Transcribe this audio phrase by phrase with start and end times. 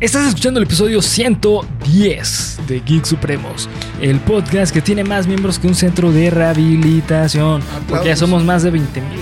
[0.00, 3.68] Estás escuchando el episodio 110 de Geek Supremos,
[4.00, 7.62] el podcast que tiene más miembros que un centro de rehabilitación.
[7.88, 9.18] Porque ya somos más de 20 mil.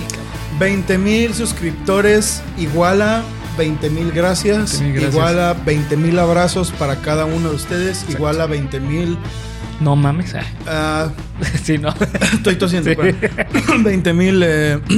[0.59, 3.23] 20 mil suscriptores igual a
[3.57, 5.13] 20 mil gracias, 20,000 gracias.
[5.15, 9.17] igual a 20 mil abrazos para cada uno de ustedes, igual a 20 mil...
[9.79, 10.33] No mames.
[10.35, 11.09] ah, ah,
[11.63, 11.93] sí, no.
[12.33, 12.95] estoy tosiendo, Sí.
[12.95, 13.83] perdón.
[13.83, 14.41] 20 mil...
[14.43, 14.79] eh,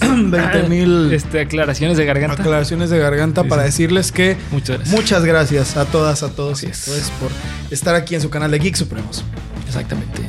[0.00, 2.42] 20 mil Este, aclaraciones de garganta.
[2.42, 3.66] aclaraciones de garganta Sí, para sí.
[3.66, 4.96] decirles que Muchas gracias.
[5.00, 6.84] muchas gracias a todas, a todos y a es.
[6.84, 7.30] todos por
[7.70, 9.24] estar aquí en su canal de Geek Supremos.
[9.66, 10.20] Exactamente.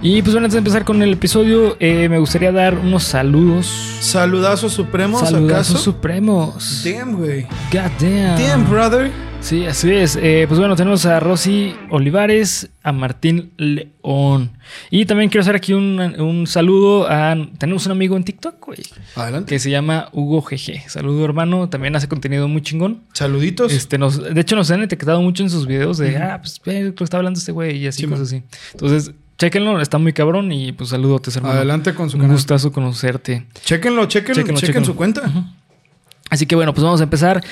[0.00, 3.66] Y pues bueno, antes de empezar con el episodio, eh, me gustaría dar unos saludos.
[4.00, 5.84] Saludazos supremos, Saludazos ¿acaso?
[5.84, 6.82] supremos.
[6.84, 7.42] Damn, güey.
[7.72, 8.38] God damn.
[8.38, 9.10] Damn, brother.
[9.40, 10.16] Sí, así es.
[10.20, 14.50] Eh, pues bueno, tenemos a Rosy Olivares, a Martín León.
[14.90, 17.36] Y también quiero hacer aquí un, un saludo a...
[17.58, 18.80] Tenemos un amigo en TikTok, güey,
[19.14, 19.48] Adelante.
[19.54, 20.88] que se llama Hugo GG.
[20.90, 21.68] Saludo, hermano.
[21.68, 23.02] También hace contenido muy chingón.
[23.12, 23.72] Saluditos.
[23.72, 26.94] Este, nos, de hecho, nos han etiquetado mucho en sus videos de, ah, pues, lo
[26.96, 28.42] que está hablando este güey y así, Sí, cosas así.
[28.72, 31.54] Entonces, chéquenlo, está muy cabrón y pues saludotes, hermano.
[31.54, 32.36] Adelante con su Un canal.
[32.36, 33.46] gustazo conocerte.
[33.64, 35.22] Chéquenlo, chéquenlo, Chéquenlo, chequen su cuenta.
[36.30, 37.44] Así que bueno, pues vamos a empezar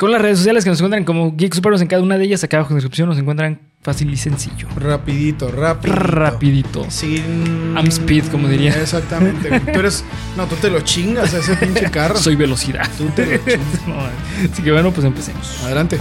[0.00, 2.42] con las redes sociales que nos encuentran como Geek Superos en cada una de ellas.
[2.42, 4.66] Acá abajo en la descripción nos encuentran fácil y sencillo.
[4.74, 5.94] Rapidito, rapidito.
[5.94, 6.90] Rapidito.
[6.90, 7.76] Sin...
[7.76, 8.80] I'm speed, como diría.
[8.80, 9.60] Exactamente.
[9.60, 10.02] Tú eres...
[10.38, 12.16] No, tú te lo chingas a ese pinche carro.
[12.16, 12.88] Soy velocidad.
[12.96, 13.60] Tú te lo chingas.
[13.86, 15.62] No, Así que bueno, pues empecemos.
[15.64, 15.98] Adelante.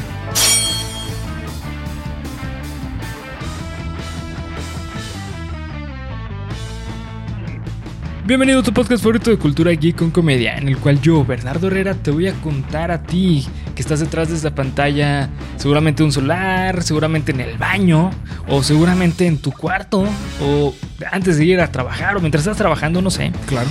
[8.29, 11.65] Bienvenido a tu podcast favorito de cultura geek con comedia, en el cual yo, Bernardo
[11.65, 16.11] Herrera, te voy a contar a ti que estás detrás de esta pantalla, seguramente un
[16.11, 18.11] solar, seguramente en el baño,
[18.47, 20.05] o seguramente en tu cuarto,
[20.43, 20.75] o
[21.11, 23.31] antes de ir a trabajar, o mientras estás trabajando, no sé.
[23.47, 23.67] Claro.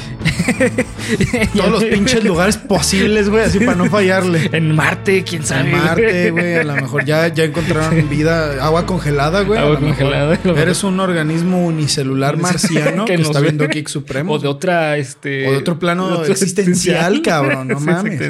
[1.55, 4.51] Todos los pinches lugares posibles, güey, así para no fallarle.
[4.53, 5.71] En Marte, quién sabe.
[5.71, 9.61] En Marte, güey, a lo mejor ya, ya encontraron vida, agua congelada, güey.
[9.61, 10.39] Agua congelada.
[10.57, 14.35] Eres un organismo unicelular marciano que, Que está viendo Geek Supremo.
[14.35, 15.49] O de otra, este.
[15.49, 18.21] O de otro plano de otro existencial, cabrón, no mames.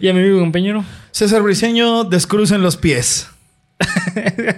[0.00, 0.84] Y a mi amigo compañero.
[1.10, 3.28] César Briseño, descrucen los pies.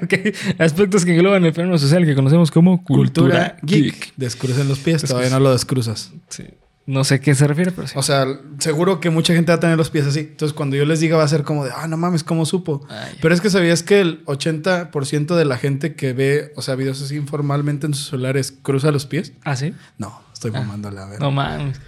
[0.02, 0.14] Ok,
[0.58, 4.14] Aspectos que engloban el fenómeno social que conocemos como cultura, geek.
[4.16, 6.12] Descrucen los pies, todavía no lo descruzas.
[6.28, 6.44] Sí.
[6.90, 7.94] No sé a qué se refiere, pero sí.
[7.96, 8.26] O sea,
[8.58, 10.18] seguro que mucha gente va a tener los pies así.
[10.18, 12.84] Entonces, cuando yo les diga, va a ser como de, ah, no mames, ¿cómo supo?
[12.88, 13.16] Ay.
[13.22, 17.00] Pero es que sabías que el 80% de la gente que ve, o sea, videos
[17.00, 19.34] así informalmente en sus celulares, cruza los pies.
[19.44, 19.72] ¿Ah, sí?
[19.98, 21.20] No, estoy mamándola, a ver.
[21.20, 21.80] No mames.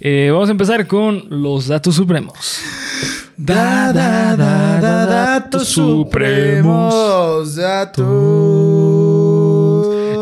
[0.00, 2.60] Eh, vamos a empezar con los datos supremos.
[3.36, 7.54] Da, da, da, da, datos supremos.
[7.54, 8.04] Datos.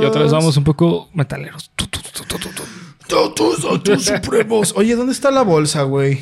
[0.02, 1.70] Y otra vez vamos un poco metaleros.
[1.74, 2.55] Tu, tu, tu.
[3.08, 4.72] Datos, datos supremos.
[4.76, 6.20] Oye, ¿dónde está la bolsa, güey?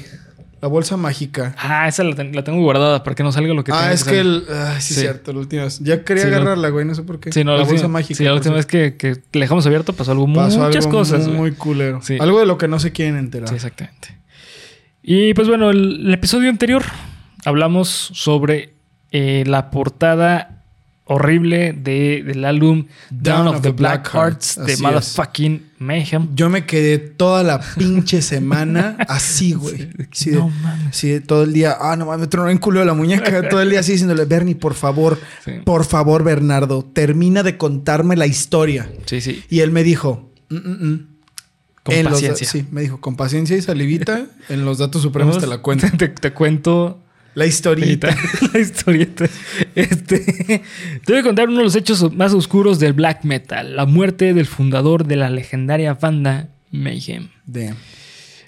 [0.61, 1.55] La bolsa mágica.
[1.59, 4.03] Ah, esa la, ten- la tengo guardada para que no salga lo que ah, es
[4.05, 4.21] que salir.
[4.21, 4.45] el.
[4.51, 5.01] Ay, sí, Sí.
[5.01, 5.79] cierto, la última vez.
[5.81, 7.33] Ya quería Sí, agarrarla, güey, no sé por qué.
[7.33, 8.17] Sí, no, la la bolsa mágica.
[8.17, 11.27] sí, la última vez que, que le dejamos abierto pasó algo Pasó muchas algo cosas.
[11.27, 11.39] güey.
[11.39, 12.01] Muy culero.
[12.03, 12.17] Sí.
[12.19, 13.49] Algo de lo que no se quieren enterar.
[13.51, 14.17] Sí, exactamente.
[15.03, 16.83] Y pues bueno, el, el episodio anterior
[17.45, 18.73] hablamos sobre
[19.11, 20.54] eh, la portada
[21.07, 26.29] horrible de, del álbum Down, of the Black Hearts de Motherfucking Mayhem.
[26.35, 29.91] Yo me quedé toda la pinche semana así, güey.
[30.13, 30.97] Sí, No mames.
[30.97, 31.77] sí, todo el día.
[31.79, 33.49] Ah, no mames, me tronó en culo de la muñeca.
[33.49, 35.53] Todo el día así diciéndole, Bernie, por favor, Sí.
[35.65, 38.89] por favor, Bernardo, termina de contarme la historia.
[39.05, 39.43] Sí, sí.
[39.51, 41.07] Y él me dijo, "Mm, mm, mm".
[41.83, 42.49] Con En los- paciencia.
[42.49, 45.87] sí, me dijo, con paciencia y salivita, en los datos supremos te la cuento.
[45.99, 47.04] Te, te cuento
[47.35, 48.17] La historita.
[48.53, 49.27] la historieta.
[49.75, 50.63] Este,
[51.05, 54.35] te voy a contar uno de los hechos más oscuros del black metal, la muerte
[54.35, 57.29] del fundador de la legendaria banda Mayhem.
[57.47, 57.77] Damn.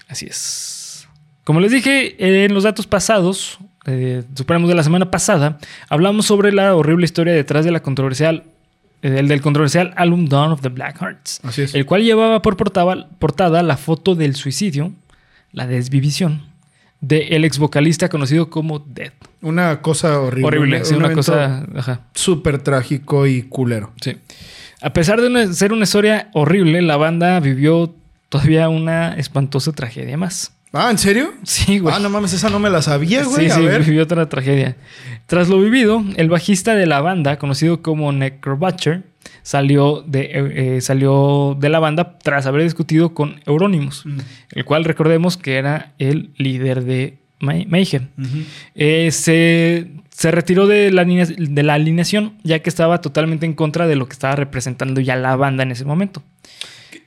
[0.07, 1.07] Así es.
[1.43, 2.15] Como les dije
[2.45, 5.59] en los datos pasados, eh, supremos de la semana pasada,
[5.89, 8.43] hablamos sobre la horrible historia detrás de la controversial,
[9.01, 11.73] eh, del, del controversial álbum Dawn of the Black Hearts, Así es.
[11.73, 14.91] el cual llevaba por portada, portada la foto del suicidio,
[15.53, 16.43] la desvivisión,
[17.07, 19.11] de el ex vocalista conocido como Dead.
[19.41, 20.47] Una cosa horrible.
[20.47, 21.65] Horrible, sí, un una cosa.
[21.75, 23.91] Ajá, Súper trágico y culero.
[24.01, 24.17] sí.
[24.79, 27.95] A pesar de una- ser una historia horrible, la banda vivió
[28.29, 30.51] todavía una espantosa tragedia más.
[30.71, 31.33] Ah, ¿en serio?
[31.43, 31.95] Sí, güey.
[31.95, 33.45] Ah, no mames, esa no me la sabía, güey.
[33.45, 33.83] Sí, A sí, ver.
[33.83, 34.75] vivió otra tragedia.
[35.25, 39.03] Tras lo vivido, el bajista de la banda, conocido como Necrobutcher,
[39.43, 44.17] salió de, eh, eh, salió de la banda tras haber discutido con Euronymous, Mm.
[44.51, 48.07] el cual recordemos que era el líder de May- Mayhem.
[48.75, 53.85] Eh, se, se retiró de la, de la alineación ya que estaba totalmente en contra
[53.87, 56.23] de lo que estaba representando ya la banda en ese momento.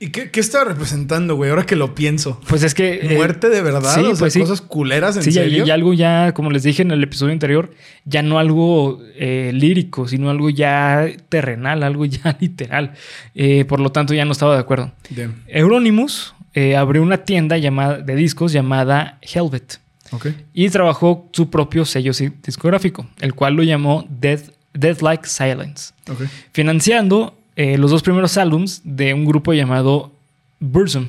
[0.03, 1.51] ¿Y qué, qué estaba representando, güey?
[1.51, 2.41] Ahora que lo pienso.
[2.49, 2.95] Pues es que...
[3.03, 3.93] eh, ¿Muerte de verdad?
[3.93, 4.39] sí, o sea, pues sí.
[4.39, 5.63] cosas culeras, ¿en Sí, serio?
[5.63, 7.71] y algo ya, como les dije en el episodio anterior,
[8.05, 12.93] ya no algo eh, lírico, sino algo ya terrenal, algo ya literal.
[13.35, 14.91] Eh, por lo tanto, ya no estaba de acuerdo.
[15.11, 15.43] Damn.
[15.47, 16.33] Euronymous
[16.77, 19.79] abrió una tienda llamada, de discos llamada Helvet
[20.11, 20.27] Ok.
[20.53, 22.11] y trabajó su propio sello
[22.43, 26.23] discográfico, el cual lo llamó Death, Death Like Silence, Ok.
[26.51, 30.11] financiando eh, los dos primeros álbums de un grupo llamado
[30.59, 31.07] Burzum,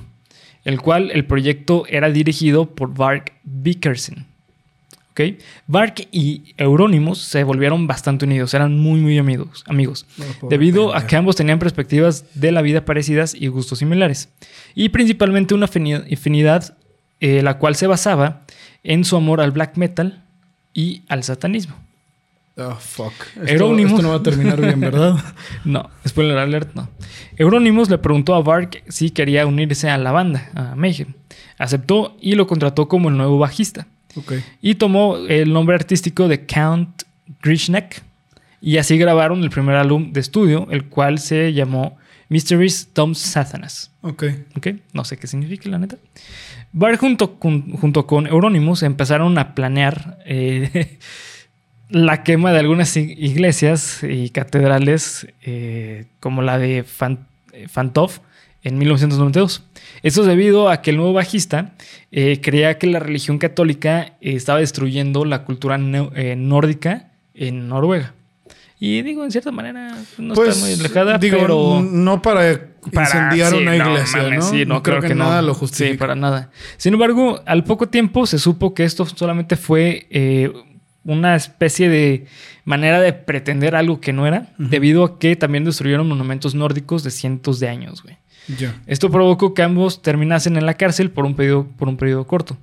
[0.65, 4.27] el cual el proyecto era dirigido por Varg Vikersen.
[5.11, 5.21] ¿Ok?
[5.67, 9.63] Varg y Euronymous se volvieron bastante unidos, eran muy, muy amigos.
[9.67, 14.31] amigos No debido a que ambos tenían perspectivas de la vida parecidas y gustos similares,
[14.75, 16.79] y principalmente una afini- afinidad
[17.21, 18.41] eh, la cual se basaba
[18.85, 20.25] en su amor al black metal
[20.73, 21.77] y al satanismo.
[22.57, 23.13] Oh, fuck.
[23.37, 23.93] Esto, Euronymous.
[23.93, 25.17] esto no va a terminar bien, ¿verdad?
[25.65, 26.89] No, spoiler alert, no.
[27.39, 31.15] Euronymous le preguntó a Varg si quería unirse a la banda, a Mayhem.
[31.59, 33.87] Aceptó y lo contrató como el nuevo bajista.
[34.17, 34.35] ok.
[34.61, 37.05] Y tomó el nombre artístico de Count
[37.43, 38.03] Grishnek.
[38.61, 41.97] Y así grabaron el primer álbum de estudio, el cual se llamó
[42.29, 43.91] Mysteries Tom Satanas.
[44.03, 44.25] Ok.
[44.57, 44.69] ¿Ok?
[44.93, 45.97] No sé qué significa, la neta.
[46.73, 50.99] Bar junto con, junto con Euronymous empezaron a planear eh,
[51.93, 58.11] la quema de algunas iglesias y catedrales eh, como la de Fan- eh, Fantov
[58.65, 59.65] en 1992.
[60.03, 61.73] Esto es debido a que el nuevo bajista
[62.11, 68.15] eh, creía que la religión católica eh, estaba destruyendo la cultura nórdica en Noruega.
[68.79, 71.81] Y digo, en cierta manera, no Pues, está muy alejada, digo, pero...
[71.83, 72.61] no para,
[72.93, 74.51] Para- incendiar sí, una no, iglesia, mames, ¿no?
[74.51, 75.25] Sí, no, creo creo que, no.
[75.25, 75.93] nada lo justifica.
[75.93, 76.51] Sí, para nada.
[76.79, 80.09] Sin embargo, al poco tiempo se supo que esto solamente fue
[81.05, 82.27] una especie de
[82.65, 87.11] manera de pretender algo que no era, debido a que también destruyeron monumentos nórdicos de
[87.11, 88.17] cientos de años, güey.
[88.87, 92.57] Esto provocó que ambos terminasen en la cárcel por un periodo, por un periodo corto.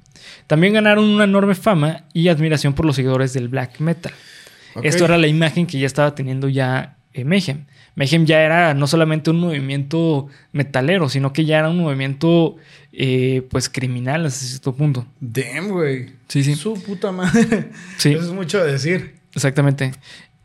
[0.45, 4.12] También ganaron una enorme fama y admiración por los seguidores del black metal.
[4.83, 7.65] Esto era la imagen que ya estaba teniendo ya eh, Mayhem.
[7.95, 12.56] Mayhem ya era no solamente un movimiento metalero, sino que ya era un movimiento
[13.01, 15.07] eh, pues criminal hasta cierto punto.
[15.21, 16.11] Damn, güey.
[16.27, 16.53] Sí, sí.
[16.55, 17.69] Su puta madre.
[17.97, 18.11] Sí.
[18.11, 19.15] Eso es mucho decir.
[19.33, 19.93] Exactamente.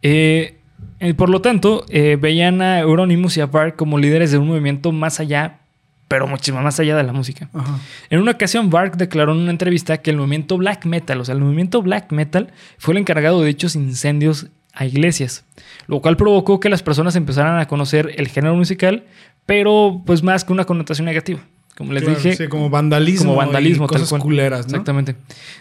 [0.02, 0.58] Eh,
[1.00, 4.46] eh, por lo tanto, eh, veían a Euronymous y a Varg como líderes de un
[4.46, 5.58] movimiento más allá,
[6.06, 7.50] pero muchísimo más allá de la música.
[7.52, 7.80] Ajá.
[8.08, 11.34] En una ocasión, Varg declaró en una entrevista que el movimiento black metal, o sea,
[11.34, 15.44] el movimiento black metal, fue el encargado de dichos incendios a iglesias,
[15.88, 19.04] lo cual provocó que las personas empezaran a conocer el género musical,
[19.44, 21.40] pero pues más que una connotación negativa.
[21.76, 23.26] Como les Claro, dije, sí, como vandalismo.
[23.32, 24.22] como vandalismo, y tal cosas cual.
[24.22, 24.70] culeras, ¿no?
[24.72, 25.16] Exactamente.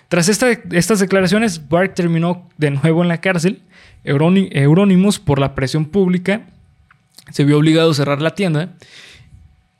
[0.09, 3.61] Tras esta- estas declaraciones, Varg terminó de nuevo en la cárcel.
[4.03, 6.41] Euronymous, por la presión pública,
[7.31, 8.73] se vio obligado a cerrar la tienda.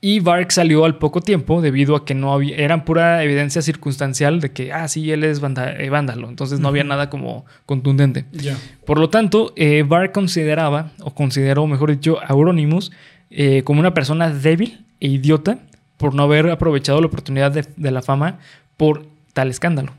[0.01, 4.41] Y Varg salió al poco tiempo debido a que no había, eran pura evidencia circunstancial
[4.41, 6.27] de que, ah, sí, él es vanda- eh, vándalo.
[6.27, 8.25] Entonces no había nada como contundente.
[8.85, 12.91] Por lo tanto, eh, Varg consideraba, o consideró, mejor dicho, a Euronymous
[13.29, 15.59] eh, como una persona débil e idiota
[16.03, 18.39] por no haber aprovechado la oportunidad de, de la fama
[18.75, 19.93] por tal escándalo.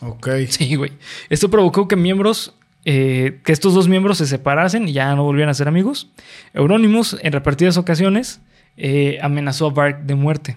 [0.00, 0.26] Ok.
[0.48, 0.92] Sí, güey.
[1.28, 2.54] Esto provocó que miembros,
[2.86, 6.08] eh, que estos dos miembros se separasen y ya no volvieran a ser amigos.
[6.54, 8.40] Euronymous, en repetidas ocasiones,
[8.78, 10.56] eh, amenazó a Varg de muerte.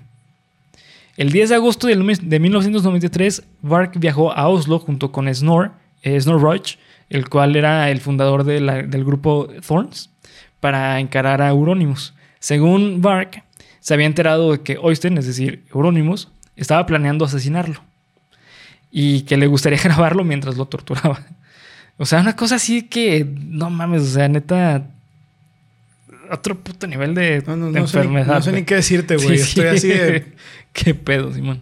[1.17, 1.95] El 10 de agosto de
[2.39, 6.75] 1993, Varg viajó a Oslo junto con Snor, eh, Snor Roach,
[7.09, 10.09] el cual era el fundador de la- del grupo Thorns,
[10.61, 12.13] para encarar a Euronymous.
[12.39, 13.43] Según Varg,
[13.85, 17.81] se había enterado de que Oysten, es decir, Euronymous, estaba planeando asesinarlo
[18.89, 21.19] y que le gustaría grabarlo mientras lo torturaba.
[21.97, 24.87] O sea, una cosa así que no mames, o sea, neta,
[26.31, 28.35] otro puto nivel de, No, no, de no sé, ni, enfermedad.
[28.37, 29.37] no sé ni qué decirte, güey.
[29.37, 29.91] Sí, Estoy sí.
[29.91, 30.33] así de.
[30.73, 31.61] Qué pedo, Simón.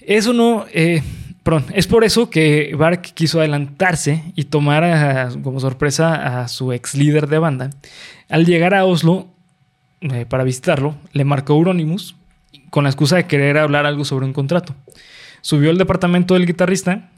[0.00, 0.66] Eso no.
[0.72, 1.02] eh,
[1.42, 6.72] perdón, es por eso que Bark quiso adelantarse y tomar a- como sorpresa a su
[6.74, 7.70] ex líder de banda.
[8.28, 9.28] Al llegar a Oslo
[10.00, 12.14] eh, para visitarlo, le marcó Euronymous
[12.70, 14.74] con la excusa de querer hablar algo sobre un contrato.
[15.40, 17.10] Subió al departamento del guitarrista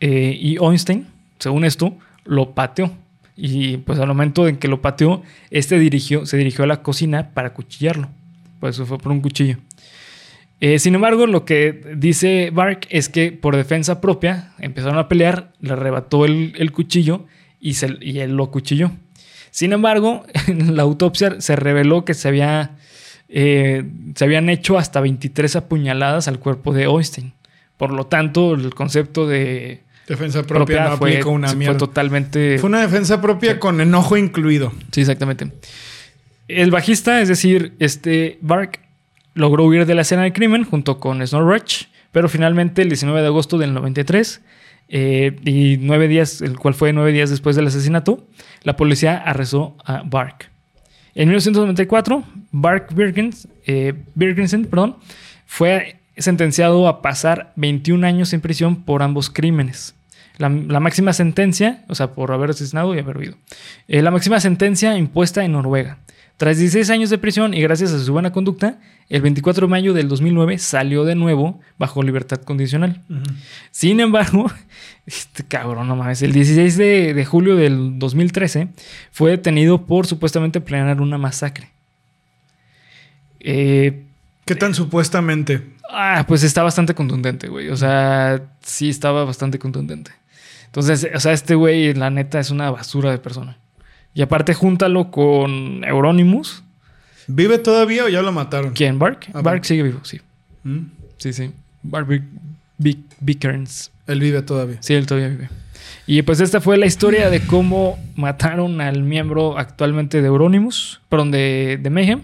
[0.00, 1.06] eh, y Einstein,
[1.38, 2.92] según esto, lo pateó.
[3.36, 7.30] Y pues al momento en que lo pateó, este dirigió, se dirigió a la cocina
[7.34, 8.08] para cuchillarlo.
[8.60, 9.58] Pues fue por un cuchillo.
[10.60, 15.52] Eh, sin embargo, lo que dice Bark es que por defensa propia empezaron a pelear,
[15.60, 17.26] le arrebató el, el cuchillo
[17.60, 18.90] y, se- y él lo cuchilló.
[19.56, 22.72] Sin embargo, en la autopsia se reveló que se, había,
[23.30, 23.84] eh,
[24.14, 27.32] se habían hecho hasta 23 apuñaladas al cuerpo de Einstein.
[27.78, 31.78] Por lo tanto, el concepto de Defensa propia, propia no fue, una fue mierda.
[31.78, 32.58] totalmente...
[32.58, 33.58] Fue una defensa propia Sí.
[33.58, 34.74] con enojo incluido.
[34.92, 35.50] Sí, exactamente.
[36.48, 38.80] El bajista, es decir, este Bark,
[39.32, 43.26] logró huir de la escena del crimen junto con Snorrich, pero finalmente el 19 de
[43.28, 44.42] agosto del 93,
[44.88, 48.26] eh, y nueve días, el cual fue nueve días después del asesinato,
[48.62, 50.50] la policía arrestó a Bark.
[51.14, 53.94] En 1994, Bark Birkins, eh,
[54.70, 54.96] perdón,
[55.46, 59.94] fue sentenciado a pasar 21 años en prisión por ambos crímenes.
[60.38, 63.36] La, la máxima sentencia, o sea, por haber asesinado y haber huido.
[63.88, 65.98] Eh, la máxima sentencia impuesta en Noruega.
[66.36, 68.78] Tras 16 años de prisión y gracias a su buena conducta,
[69.08, 73.02] el 24 de mayo del 2009 salió de nuevo bajo libertad condicional.
[73.70, 74.50] Sin embargo,
[75.06, 78.68] este cabrón, no mames, el 16 de, de julio del 2013
[79.12, 81.70] fue detenido por supuestamente planear una masacre.
[83.40, 84.02] Eh,
[84.44, 85.62] ¿Qué tan supuestamente?
[85.90, 87.70] Ah, pues está bastante contundente, güey.
[87.70, 90.10] O sea, sí estaba bastante contundente.
[90.66, 93.56] Entonces, o sea, este güey, la neta, es una basura de persona.
[94.16, 96.62] Y aparte, júntalo con Euronymous.
[97.28, 98.72] ¿Vive todavía o ya lo mataron?
[98.72, 98.98] ¿Quién?
[98.98, 99.26] ¿Bark?
[99.34, 100.20] Ah, Bark sigue vivo, sí.
[100.64, 100.86] ¿Mm?
[101.18, 101.50] Sí, sí.
[101.82, 102.24] Bark Bic-
[102.78, 103.90] Bic- Bickerns.
[104.06, 104.78] Él vive todavía.
[104.80, 105.50] Sí, él todavía vive.
[106.06, 111.30] Y pues esta fue la historia de cómo mataron al miembro actualmente de Euronymous, perdón,
[111.30, 112.22] de, de Mayhem.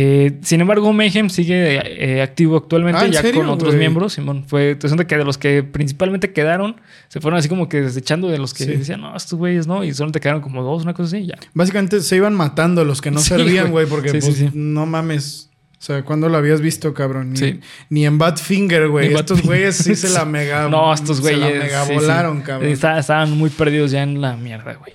[0.00, 4.12] Eh, sin embargo, Mayhem sigue eh, activo actualmente Ah, ¿en ya serio, con otros miembros.
[4.12, 8.28] Simón, fue interesante que de los que principalmente quedaron, se fueron así como que desechando
[8.28, 8.70] de los que Sí.
[8.76, 11.34] decían, no, estos güeyes no, y solamente quedaron como dos, una cosa así, ya.
[11.52, 13.86] Básicamente se iban matando los que no Sí, servían, güey.
[13.86, 15.50] porque Sí, pues, no mames.
[15.80, 17.30] O sea, ¿cuándo lo habías visto, cabrón?
[17.32, 17.60] Ni, Sí.
[17.90, 19.12] ni en Badfinger, güey.
[19.14, 20.68] Estos güeyes sí se la mega.
[20.68, 21.40] No, estos se güeyes.
[21.40, 21.94] la mega sí, sí.
[21.94, 22.70] volaron, cabrón.
[22.70, 24.92] Estaban muy perdidos ya en la mierda, güey.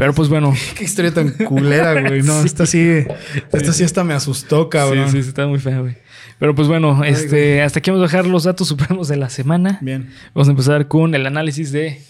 [0.00, 0.54] Pero pues bueno.
[0.76, 2.22] Qué historia tan culera, güey.
[2.22, 2.46] No, Sí.
[2.46, 3.04] esta sí.
[3.52, 5.10] Esta sí hasta me asustó, cabrón.
[5.10, 5.94] Sí, sí, está muy fea, güey.
[6.38, 9.28] Pero pues bueno, Ay, este, hasta aquí vamos a dejar los datos supremos de la
[9.28, 9.78] semana.
[9.82, 10.08] Bien.
[10.34, 12.00] Vamos a empezar con el análisis de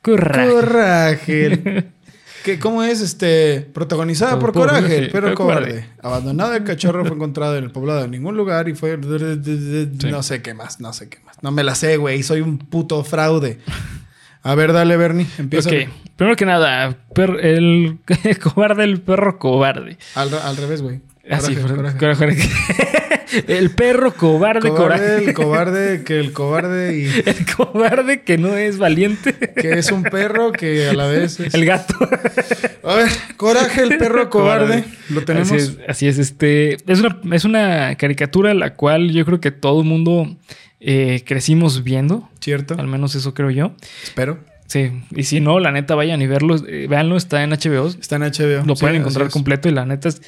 [0.00, 0.48] Coraje.
[0.48, 1.84] Coraje.
[2.44, 3.60] ¿Qué, ¿Cómo es este?
[3.72, 5.66] Protagonizada por, Por- Coraje, pero cobarde.
[5.70, 5.86] cobarde.
[6.02, 8.96] Abandonado el cachorro fue encontrado en el poblado de ningún lugar y fue.
[8.96, 11.36] No sé qué más, no sé qué más.
[11.42, 12.22] No me la sé, güey.
[12.22, 13.58] Soy un puto fraude.
[14.42, 15.26] A ver, dale, Bernie.
[15.38, 15.70] Empieza.
[15.70, 15.76] Ok,
[16.16, 16.96] primero que nada,
[17.42, 17.98] el
[18.42, 19.98] cobarde, el perro cobarde.
[20.14, 21.00] Al, al revés, güey.
[21.30, 22.18] Así, Coraje, coraje.
[22.18, 22.48] coraje.
[23.46, 25.24] el perro cobarde, Cobarde, coraje.
[25.28, 29.32] el cobarde, que el cobarde y El cobarde que no es valiente.
[29.54, 31.54] que es un perro que a la vez es.
[31.54, 31.94] El gato.
[32.82, 34.82] A ver, coraje, el perro cobarde.
[35.10, 35.52] Lo tenemos.
[35.52, 36.76] Así es, así es, este.
[36.92, 40.36] Es una, es una caricatura la cual yo creo que todo el mundo
[40.84, 42.28] eh, crecimos viendo.
[42.40, 42.74] ¿Cierto?
[42.78, 43.72] Al menos eso creo yo.
[44.02, 44.38] Espero.
[44.66, 44.90] Sí.
[45.10, 46.56] Y si no, la neta, vayan y verlo.
[46.66, 47.88] eh, véanlo, está en HBO.
[47.88, 48.64] Está en HBO.
[48.66, 49.68] Lo Sí, pueden encontrar completo.
[49.68, 50.22] Y la neta es,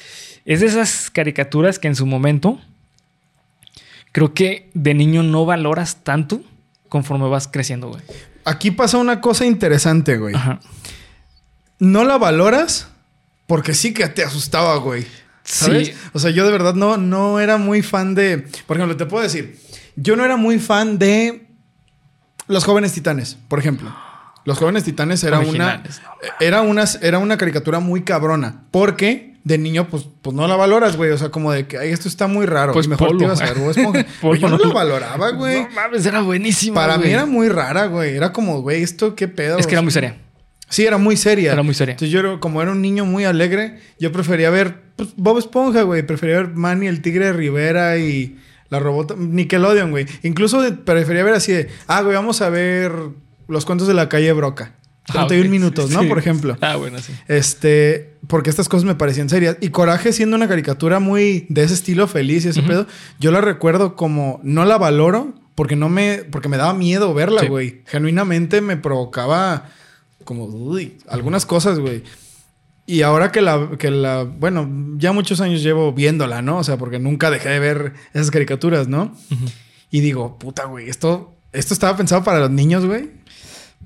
[0.45, 2.59] es de esas caricaturas que en su momento
[4.11, 6.41] creo que de niño no valoras tanto
[6.89, 8.01] conforme vas creciendo, güey.
[8.45, 10.35] Aquí pasa una cosa interesante, güey.
[10.35, 10.59] Ajá.
[11.79, 12.87] No la valoras
[13.47, 15.05] porque sí que te asustaba, güey.
[15.43, 15.87] ¿Sabes?
[15.89, 15.93] Sí.
[16.13, 18.47] O sea, yo de verdad no, no era muy fan de.
[18.65, 19.59] Por ejemplo, te puedo decir,
[19.95, 21.47] yo no era muy fan de
[22.47, 23.93] Los Jóvenes Titanes, por ejemplo.
[24.45, 26.01] Los Jóvenes Titanes era una, Originales,
[26.39, 28.63] era una era una caricatura muy cabrona.
[28.69, 31.11] Porque de niño, pues, pues no la valoras, güey.
[31.11, 32.73] O sea, como de que "Ay, esto está muy raro.
[32.73, 33.19] Pues mejor Polo.
[33.19, 34.05] te ibas a ver Bob Esponja.
[34.21, 35.63] Polo yo no lo- valoraba, güey.
[35.63, 36.75] No mames, era buenísimo.
[36.75, 38.15] Para mí era muy rara, güey.
[38.15, 39.57] Era como, güey, esto qué pedo.
[39.57, 40.17] Es que era muy seria.
[40.69, 41.53] Sí, era muy seria.
[41.53, 41.93] Era muy seria.
[41.93, 45.81] Entonces yo, era- como era un niño muy alegre, yo prefería ver pues, Bob Esponja,
[45.83, 46.05] güey.
[46.05, 48.37] Prefería ver Manny, el tigre de Rivera y
[48.69, 49.15] la robota...
[49.17, 50.05] Nickelodeon, güey.
[50.23, 51.69] Incluso prefería ver así de...
[51.87, 52.91] Ah, güey, vamos a ver
[53.47, 54.75] los cuentos de la calle Broca.
[55.07, 55.51] 31 Ah, ok.
[55.51, 56.01] minutos, ¿no?
[56.01, 56.07] Sí.
[56.07, 56.57] Por ejemplo.
[56.61, 57.13] Ah, bueno, sí.
[57.27, 58.15] Este...
[58.27, 59.57] Porque estas cosas me parecían serias.
[59.61, 61.45] Y Coraje siendo una caricatura muy...
[61.49, 62.87] De ese estilo feliz y ese pedo.
[63.19, 64.39] Yo la recuerdo como...
[64.43, 66.23] No la valoro porque no me...
[66.31, 67.47] Porque me daba miedo verla, Sí.
[67.47, 67.81] güey.
[67.85, 69.69] Genuinamente me provocaba
[70.23, 72.01] como uy, algunas cosas, güey.
[72.87, 76.57] Y ahora que la, que la, bueno, ya muchos años llevo viéndola, ¿no?
[76.57, 79.15] O sea, porque nunca dejé de ver esas caricaturas, ¿no?
[79.89, 83.09] Y digo, puta, güey, esto, esto estaba pensado para los niños, güey.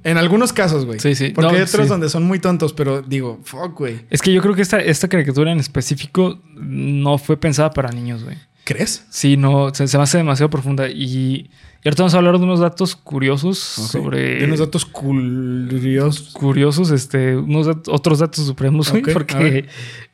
[0.04, 1.00] En algunos casos, güey.
[1.00, 1.30] Sí, sí.
[1.30, 1.90] Porque No, hay otros sí.
[1.90, 4.06] donde son muy tontos, pero digo, fuck, güey.
[4.10, 8.24] Es que yo creo que esta, esta caricatura en específico no fue pensada para niños,
[8.24, 8.38] güey.
[8.70, 9.04] ¿Crees?
[9.10, 10.88] Sí, no, se, se me hace demasiado profunda.
[10.90, 11.50] Y,
[11.84, 14.36] y ahorita vamos a hablar de unos datos curiosos sobre.
[14.40, 16.34] De unos datos curiosos.
[16.34, 19.66] curiosos, este, unos dat- otros datos supremos, güey, Ok, a porque,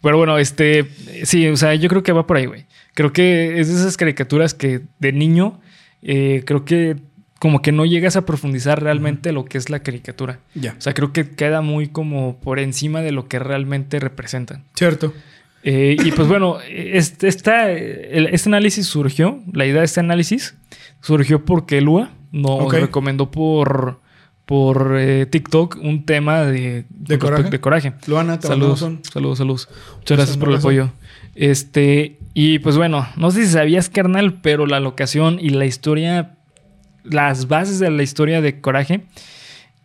[0.01, 0.85] pero bueno, este,
[1.23, 2.65] sí, o sea, yo creo que va por ahí, güey.
[2.93, 5.59] Creo que es de esas caricaturas que de niño,
[6.01, 6.95] eh, creo que
[7.39, 10.39] como que no llegas a profundizar realmente lo que es la caricatura.
[10.55, 10.75] Ya.
[10.77, 14.63] O sea, creo que queda muy como por encima de lo que realmente representan.
[14.75, 15.13] Cierto.
[15.67, 20.53] Eh, y pues bueno, este, esta, este análisis surgió, la idea de este análisis
[21.01, 23.99] surgió porque Lua nos recomendó por,
[24.45, 27.49] por eh, TikTok un tema de, ¿De coraje?
[27.49, 27.93] de coraje.
[28.05, 28.81] Luana, te Saludos,
[29.11, 29.69] saludos, saludos.
[29.97, 30.91] Muchas gracias por el apoyo.
[31.33, 36.37] Este, y pues bueno, no sé si sabías, carnal, pero la locación y la historia,
[37.03, 39.05] las bases de la historia de Coraje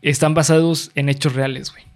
[0.03, 1.90] están basados en hechos reales, güey.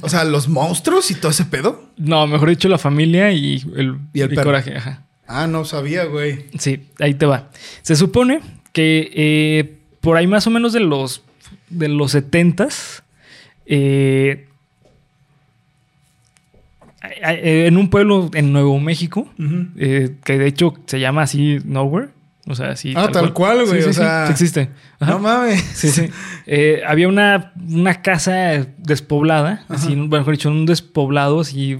[0.00, 1.88] O sea, los monstruos y todo ese pedo.
[1.96, 4.44] No, mejor dicho, la familia y el, Y el perro.
[4.44, 5.04] Coraje, ajá.
[5.26, 6.46] Ah, no sabía, güey.
[6.58, 7.50] Sí, ahí te va.
[7.82, 8.40] Se supone
[8.72, 11.22] que eh, por ahí más o menos de los
[11.68, 13.02] de los 70s,
[13.66, 14.46] eh,
[17.22, 19.28] en un pueblo en Nuevo México,
[19.76, 22.08] eh, que de hecho se llama así Nowhere,
[22.46, 22.94] o sea, así.
[22.96, 24.70] Ah, tal cual, güey, Sí, o sí, sí, sea- sí existe.
[24.98, 25.12] Ajá.
[25.12, 25.62] No mames.
[25.74, 26.08] Sí, sí.
[26.46, 31.78] Eh, había una, una casa despoblada, así, mejor dicho, un despoblado, así,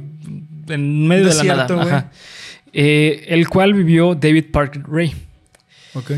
[0.69, 1.83] en medio de la Desierto, nada.
[1.83, 1.89] güey.
[1.97, 2.11] Ajá.
[2.73, 5.13] Eh, el cual vivió David Parker Ray,
[5.95, 6.13] Ok.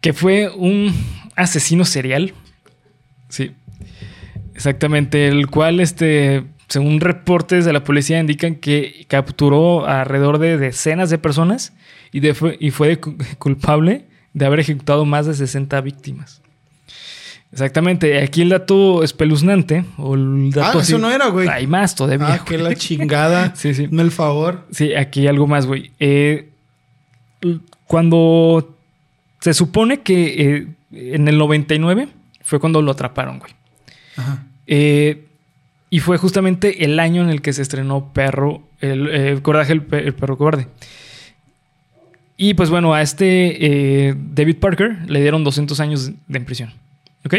[0.00, 0.92] que fue un
[1.36, 2.32] asesino serial.
[3.28, 3.52] Sí.
[4.54, 5.28] Exactamente.
[5.28, 11.18] El cual, este, según reportes de la policía, indican que capturó alrededor de decenas de
[11.18, 11.72] personas
[12.14, 16.40] y, de- fue, y fue cu- culpable de haber ejecutado más de 60 víctimas.
[17.52, 18.20] Exactamente.
[18.22, 21.46] Aquí el dato espeluznante, o el dato Ah, eso no era, güey.
[21.48, 22.34] Hay más todavía.
[22.34, 23.54] Ah, que la chingada.
[23.54, 23.84] Sí, sí.
[23.84, 24.66] Hazme el favor.
[24.72, 25.92] Sí, aquí hay algo más, güey.
[26.00, 26.48] Eh,
[27.86, 28.76] cuando
[29.40, 32.08] se supone que eh, en el 99
[32.42, 33.52] fue cuando lo atraparon, güey.
[34.16, 34.44] Ajá.
[34.66, 35.26] Eh,
[35.90, 40.04] y fue justamente el año en el que se estrenó Perro, el Coraje, el, pe-
[40.04, 40.66] el perro cobarde.
[42.36, 46.72] Y pues bueno, a este eh, David Parker le dieron 200 años de en prisión.
[47.24, 47.36] ¿Ok?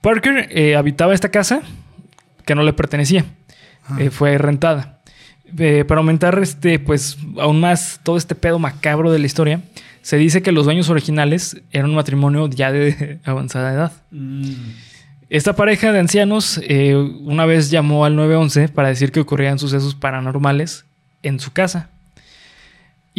[0.00, 1.62] Parker eh, habitaba esta casa
[2.44, 3.24] que no le pertenecía.
[3.98, 5.00] Eh, fue rentada.
[5.86, 9.62] Para aumentar este, pues, aún más todo este pedo macabro de la historia,
[10.02, 13.92] se dice que los dueños originales eran un matrimonio ya de avanzada edad.
[14.10, 14.52] Mm.
[15.30, 16.60] Esta pareja de ancianos
[17.20, 20.86] una vez llamó al 911 para decir que ocurrían sucesos paranormales
[21.22, 21.90] en su casa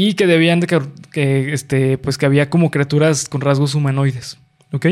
[0.02, 0.68] y que debían de
[1.12, 4.38] que, este, pues que había como criaturas con rasgos humanoides,
[4.72, 4.86] ¿ok?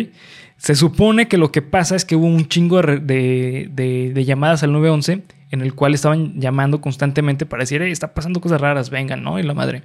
[0.57, 4.73] Se supone que lo que pasa es que hubo un chingo de, de- llamadas al
[4.73, 9.23] 911 en el cual estaban llamando constantemente para decir, "Ey, está pasando cosas raras, vengan,
[9.23, 9.39] ¿no?
[9.39, 9.83] Y la madre.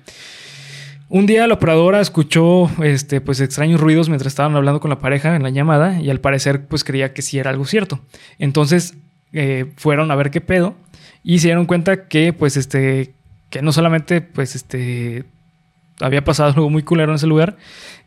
[1.08, 5.36] Un día la operadora escuchó este, pues, extraños ruidos mientras estaban hablando con la pareja
[5.36, 8.00] en la llamada y al parecer pues creía que sí era algo cierto.
[8.40, 8.94] Entonces
[9.32, 10.74] eh, fueron a ver qué pedo
[11.22, 13.14] y se dieron cuenta que pues este
[13.52, 15.26] que no solamente pues este
[16.00, 17.58] había pasado algo muy culero en ese lugar,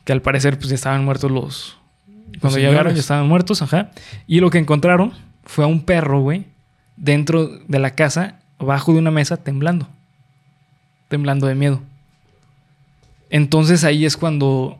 [0.04, 1.78] que al parecer pues ya estaban muertos los...
[2.42, 3.92] Cuando llegaron ya estaban muertos, ajá.
[4.28, 6.48] Y lo que encontraron fue a un perro, güey,
[6.98, 9.88] dentro de la casa, abajo de una mesa, temblando.
[11.10, 11.82] Temblando de miedo.
[13.30, 14.80] Entonces ahí es cuando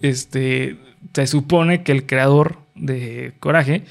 [0.00, 0.78] este,
[1.14, 3.84] se supone que el creador de Coraje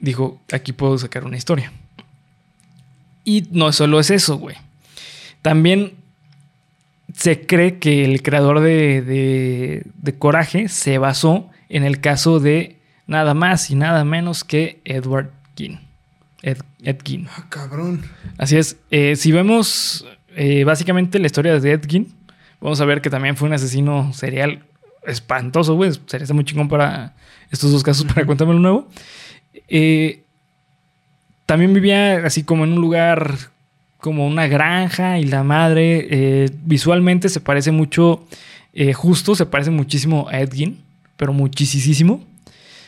[0.00, 1.70] dijo, aquí puedo sacar una historia.
[3.24, 4.56] Y no solo es eso, güey.
[5.42, 5.92] También
[7.14, 12.76] se cree que el creador de, de- de Coraje se basó en el caso de
[13.06, 15.76] nada más y nada menos que Edward King.
[16.42, 17.28] Ed, Ed Gein.
[17.36, 18.02] Ah, cabrón.
[18.38, 18.76] Así es.
[18.90, 22.12] Eh, si vemos eh, básicamente la historia de Ed Gein,
[22.60, 24.64] vamos a ver que también fue un asesino serial
[25.06, 25.92] espantoso, güey.
[26.06, 27.14] Sería muy chingón para
[27.50, 28.88] estos dos casos, para cuéntame lo nuevo.
[29.68, 30.22] Eh,
[31.46, 33.36] también vivía así como en un lugar
[34.02, 36.08] como una granja y la madre.
[36.10, 38.26] eh, visualmente se parece mucho,
[38.74, 40.80] eh, justo se parece muchísimo a Ed Gein,
[41.16, 42.24] pero muchísimo.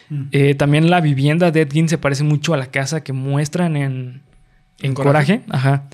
[0.09, 0.23] Mm.
[0.33, 3.77] Eh, también la vivienda de Ed Gein se parece mucho a la casa que muestran
[3.77, 4.23] en, en
[4.83, 5.43] ¿En Coraje.
[5.43, 5.57] Coraje?
[5.57, 5.85] Ajá.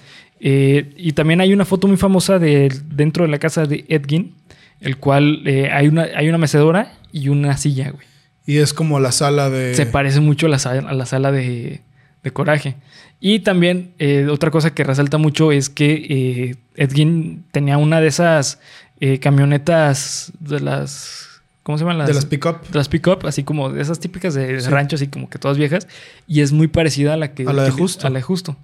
[0.41, 4.33] Y también hay una foto muy famosa de dentro de la casa de Ed Gein,
[4.81, 8.07] el cual hay, una, hay una mecedora y una silla, güey.
[8.47, 9.75] Y es como la sala de.
[9.75, 11.83] Se parece mucho a la, a la sala de,
[12.23, 12.77] de Coraje.
[13.21, 18.01] Y también eh, otra cosa que resalta mucho es que eh, Ed Gein tenía una
[18.01, 18.61] de esas
[19.01, 21.27] eh, camionetas de las...
[21.63, 22.07] ¿Cómo se llaman?
[22.07, 22.63] de las pick-up.
[22.69, 24.69] de las pick-up, así como de esas típicas de Sí.
[24.71, 25.87] rancho, así como que todas viejas,
[26.27, 28.07] y es muy parecida a la que A la de Justo.
[28.07, 28.57] A la de justo.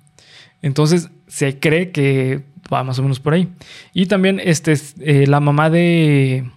[0.62, 2.42] Entonces se cree que
[2.72, 3.48] va más o menos por ahí.
[3.92, 6.50] Y también este, es, eh, la mamá de,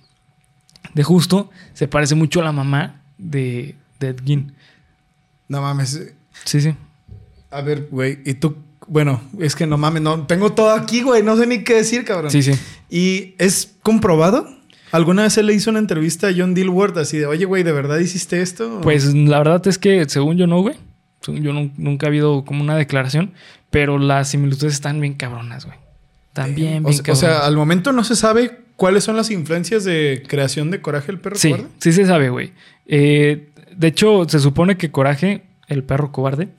[0.93, 4.53] de Justo se parece mucho a la mamá de, de Ed Gein.
[5.49, 6.13] No mames.
[6.45, 6.73] Sí, sí.
[7.51, 8.19] A ver, güey.
[8.25, 8.55] Y tú.
[8.87, 10.25] Bueno, es que no mames, no.
[10.25, 11.21] Tengo todo aquí, güey.
[11.23, 12.31] No sé ni qué decir, cabrón.
[12.31, 12.53] Sí, sí.
[12.89, 14.47] ¿Y es comprobado?
[14.91, 17.71] ¿Alguna vez él le hizo una entrevista a John Dilworth así de, oye, güey, ¿de
[17.71, 18.79] verdad hiciste esto?
[18.81, 20.75] Pues la verdad es que según yo no, güey.
[21.21, 23.33] Según yo nun- nunca ha habido como una declaración,
[23.69, 25.77] pero las similitudes están bien cabronas, güey.
[26.55, 27.19] Bien, o, bien o cabronas.
[27.19, 31.19] sea, al momento no se sabe cuáles son las influencias de creación de Coraje el
[31.19, 31.67] perro Sí, cobarde?
[31.79, 32.53] sí se sabe, güey.
[32.87, 36.49] Eh, de hecho, se supone que Coraje, el perro cobarde,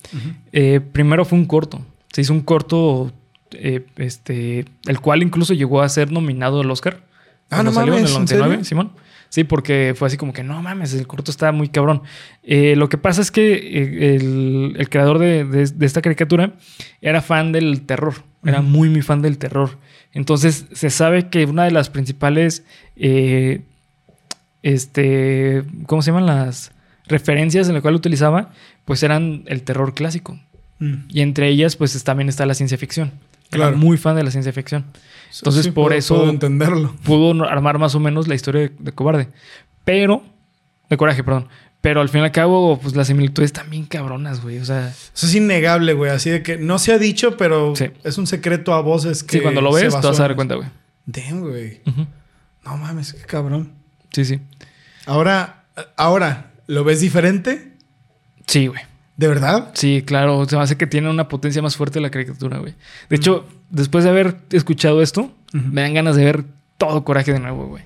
[0.52, 1.84] eh, primero fue un corto.
[2.12, 3.12] Se hizo un corto,
[3.52, 7.02] eh, este, el cual incluso llegó a ser nominado al Oscar.
[7.50, 8.64] Ah, cuando no salió mames, en el ¿en 99, serio?
[8.64, 8.92] Simón.
[9.28, 12.02] Sí, porque fue así como que no mames, el corto está muy cabrón.
[12.42, 16.54] Eh, lo que pasa es que el, el creador de, de- de esta caricatura
[17.00, 18.14] era fan del terror.
[18.44, 19.78] Era muy, muy fan del terror.
[20.12, 22.64] Entonces se sabe que una de las principales
[22.96, 23.62] eh,
[24.62, 26.72] este, ¿cómo se llaman las
[27.10, 28.50] referencias en las cuales utilizaba?
[28.84, 30.38] Pues eran el terror clásico.
[30.78, 30.94] Mm.
[31.08, 33.12] Y entre ellas, pues también está la ciencia ficción.
[33.52, 33.76] Era Claro.
[33.76, 34.86] muy fan de la ciencia ficción.
[35.38, 36.94] Entonces, Sí, por puedo- eso puedo entenderlo.
[37.04, 39.28] pudo armar más o menos la historia de, de Cobarde.
[39.84, 40.22] Pero,
[40.88, 41.48] de Coraje, perdón.
[41.80, 44.58] Pero al fin y al cabo, pues las similitudes también cabronas, güey.
[44.58, 46.10] O sea, Eso es innegable, güey.
[46.10, 47.86] Así de que no se ha dicho, pero Sí.
[48.04, 49.38] es un secreto a voces que.
[49.38, 50.68] sí, cuando lo ves, te vas a dar en cuenta, güey.
[51.06, 51.80] Damn, güey.
[52.64, 53.72] No mames, qué cabrón.
[54.12, 54.40] Sí, sí.
[55.06, 55.64] Ahora,
[55.96, 57.72] ahora, ¿lo ves diferente?
[58.46, 58.80] Sí, güey.
[59.16, 59.72] ¿De verdad?
[59.74, 60.46] Sí, claro.
[60.48, 62.74] Se me hace que tiene una potencia más fuerte la caricatura, güey.
[63.08, 66.44] De hecho, después de haber escuchado esto, me dan ganas de ver
[66.78, 67.82] todo Coraje de nuevo, güey.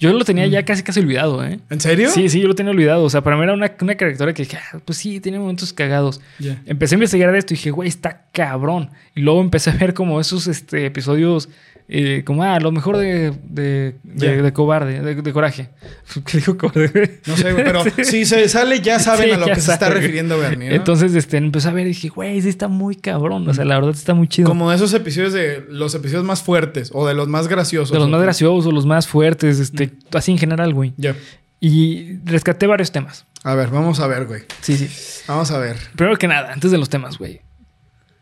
[0.00, 1.60] Yo lo tenía ya casi casi olvidado, ¿eh?
[1.70, 2.10] ¿En serio?
[2.10, 3.04] Sí, sí, yo lo tenía olvidado.
[3.04, 5.72] O sea, para mí era una, una caricatura que dije, ah, pues sí, tiene momentos
[5.72, 6.20] cagados.
[6.40, 6.60] Ya.
[6.66, 8.90] Empecé a investigar de esto y dije, güey, está cabrón.
[9.14, 11.48] Y luego empecé a ver como esos este, episodios,
[11.88, 15.68] eh, como, ah, lo mejor de, de, de- de cobarde, de, de coraje.
[16.26, 17.20] ¿Qué dijo cobarde?
[17.26, 20.38] No sé, pero si se sale, ya saben Sí, a lo que se está refiriendo
[20.38, 20.70] Bernie.
[20.70, 20.74] ¿no?
[20.76, 23.46] Entonces, este, empecé a ver y dije, güey, sí está muy cabrón.
[23.48, 24.48] O sea, la verdad está muy chido.
[24.48, 27.90] Como esos episodios de los episodios más fuertes o de los más graciosos.
[27.92, 30.94] de los ¿o más graciosos, los más fuertes, este, así en general, güey.
[30.96, 31.14] Ya.
[31.60, 33.26] Y rescaté varios temas.
[33.42, 34.42] A ver, vamos a ver, güey.
[34.62, 34.88] Sí, sí.
[35.28, 35.76] Vamos a ver.
[35.96, 37.40] Primero que nada, antes de los temas, güey.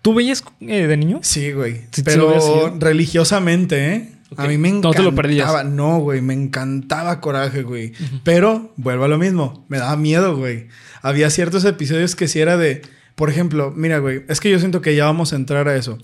[0.02, 1.20] ¿Tú veías eh, de niño?
[1.22, 1.82] Sí, güey.
[1.92, 4.12] Sí, Pero religiosamente, ¿eh?
[4.36, 4.94] A mí me No encantaba.
[4.94, 5.64] te lo perdías.
[5.66, 6.20] No, güey.
[6.20, 7.92] Me encantaba Coraje, güey.
[8.24, 9.64] Pero, vuelvo a lo mismo.
[9.68, 10.68] Me daba miedo, güey.
[11.02, 12.82] Había ciertos episodios que sí era de...
[13.14, 14.24] Por ejemplo, mira, güey.
[14.28, 15.98] Es que yo siento que ya vamos a entrar a eso.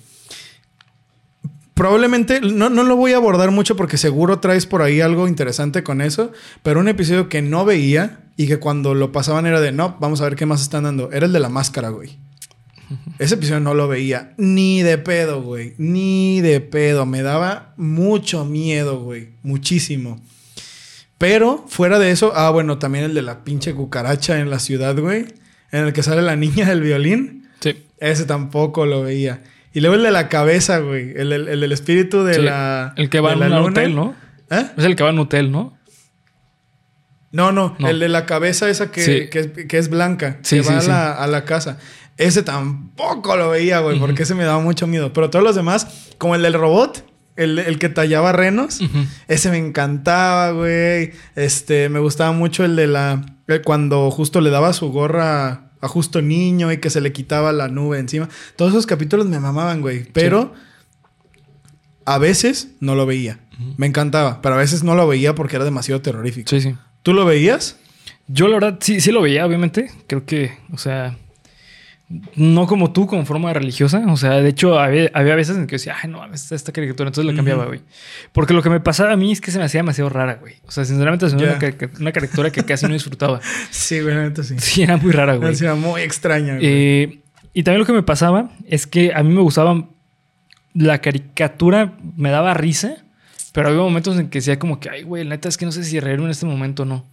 [1.74, 5.84] Probablemente, no, no lo voy a abordar mucho porque seguro traes por ahí algo interesante
[5.84, 6.32] con eso,
[6.64, 10.20] pero un episodio que no veía y que cuando lo pasaban era de, no, vamos
[10.20, 12.18] a ver qué más están dando, era el de la máscara, güey.
[13.18, 18.44] Ese episodio no lo veía ni de pedo, güey, ni de pedo, me daba mucho
[18.44, 20.20] miedo, güey, muchísimo.
[21.18, 24.96] Pero fuera de eso, ah, bueno, también el de la pinche cucaracha en la ciudad,
[24.98, 25.27] güey,
[25.72, 27.48] en el que sale la niña del violín.
[27.61, 27.85] Sí.
[27.98, 29.42] Ese tampoco lo veía.
[29.74, 31.12] Y luego el de la cabeza, güey.
[31.16, 32.40] El, el del espíritu de Sí.
[32.42, 32.94] la.
[32.96, 34.14] El que va en un hotel, ¿no?
[34.51, 34.64] ¿Eh?
[34.77, 35.77] Es el que va en un hotel, ¿no?
[37.31, 37.88] No, no, No.
[37.88, 39.29] El de la cabeza esa que, Sí.
[39.31, 40.38] que, es, que es blanca.
[40.42, 40.87] Sí, que va sí.
[40.87, 41.79] A, la, a la casa.
[42.18, 43.98] Ese tampoco lo veía, güey.
[43.98, 45.12] Porque ese me daba mucho miedo.
[45.14, 47.04] Pero todos los demás, como el del robot.
[47.37, 48.81] El, el que tallaba renos.
[49.28, 51.12] Ese me encantaba, güey.
[51.37, 53.24] Este, me gustaba mucho el de la.
[53.46, 57.52] eh, Cuando justo le daba su gorra a justo niño y que se le quitaba
[57.52, 58.28] la nube encima.
[58.57, 60.02] Todos esos capítulos me mamaban, güey.
[60.12, 60.52] Pero
[62.04, 63.38] a veces no lo veía.
[63.76, 66.48] Me encantaba, pero a veces no lo veía porque era demasiado terrorífico.
[66.48, 66.74] Sí, sí.
[67.02, 67.76] ¿Tú lo veías?
[68.28, 69.90] Yo la verdad sí, sí lo veía, obviamente.
[70.07, 71.16] Creo que, o sea,
[72.36, 74.02] no como tú, como forma religiosa.
[74.08, 77.08] O sea, de hecho, había, había veces en que decía, ay, no, esta, esta caricatura.
[77.08, 77.80] Entonces la cambiaba, güey.
[78.32, 80.54] Porque lo que me pasaba a mí es que se me hacía demasiado rara, güey.
[80.66, 81.48] O sea, sinceramente, se me Ya.
[81.50, 83.40] una, carica- una caricatura que casi no disfrutaba.
[83.70, 84.54] Sí, güey, sí.
[84.58, 85.54] Sí, era muy rara, güey.
[85.60, 86.66] Era muy extraña, güey.
[86.66, 87.18] Eh,
[87.54, 89.84] y también lo que me pasaba es que a mí me gustaba
[90.74, 92.96] la caricatura, me daba risa,
[93.52, 95.72] pero había momentos en que decía como que, ay, güey, la neta es que no
[95.72, 97.04] sé si reírme en este momento o no.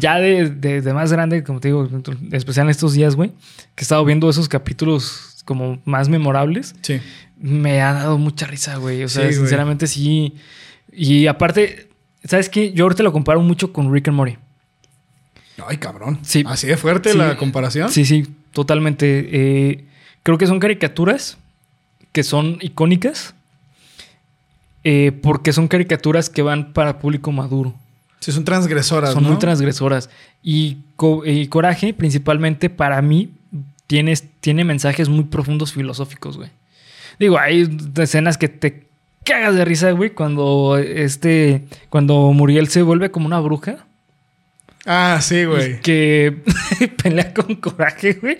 [0.00, 1.88] Ya de, de- de más grande, como te digo,
[2.32, 3.30] especial en estos días, güey,
[3.74, 7.00] que he estado viendo esos capítulos como más memorables, Sí.
[7.38, 9.04] me ha dado mucha risa, güey.
[9.04, 9.38] O sea, Sí, güey.
[9.40, 10.34] sinceramente sí.
[10.92, 11.88] Y aparte,
[12.24, 12.72] ¿sabes qué?
[12.72, 14.36] Yo ahorita lo comparo mucho con Rick and Morty.
[15.66, 16.18] Ay, cabrón.
[16.22, 16.42] Sí.
[16.46, 17.18] Así de fuerte Sí.
[17.18, 17.90] la comparación.
[17.90, 19.28] Sí, sí, totalmente.
[19.30, 19.84] Eh,
[20.22, 21.38] creo que son caricaturas
[22.12, 23.34] que son icónicas
[24.84, 27.74] eh, porque son caricaturas que van para público maduro.
[28.20, 29.30] Sí, son transgresoras, son ¿no?
[29.30, 30.10] muy transgresoras.
[30.42, 33.30] Y, Co- y Coraje, principalmente para mí,
[33.86, 36.50] tiene, tiene mensajes muy profundos filosóficos, güey.
[37.18, 38.86] Digo, hay escenas que te
[39.24, 43.86] cagas de risa, güey, cuando este, cuando Muriel se vuelve como una bruja.
[44.88, 45.80] Ah, sí, güey.
[45.80, 46.32] Que
[47.02, 48.38] pelea con coraje, güey.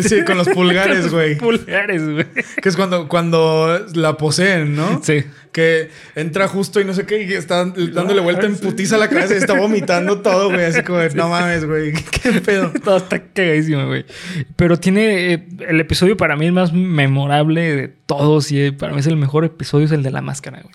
[0.00, 1.36] Sí, con los pulgares, Con los güey.
[1.36, 2.26] Pulgares, güey.
[2.62, 5.02] Que es cuando, cuando la poseen, ¿no?
[5.04, 5.22] Sí.
[5.52, 9.08] Que entra justo y no sé qué, y está dándole vuelta en putiza a la
[9.08, 10.64] cabeza y está vomitando todo, güey.
[10.64, 11.92] Así como, no mames, güey.
[11.92, 12.72] ¿Qué pedo?
[12.84, 14.06] Todo está cagadísimo, güey.
[14.56, 15.34] Pero tiene.
[15.34, 19.06] eh, el episodio para mí es más memorable de todos y eh, para mí es
[19.06, 20.74] el mejor episodio, es el de la máscara, güey.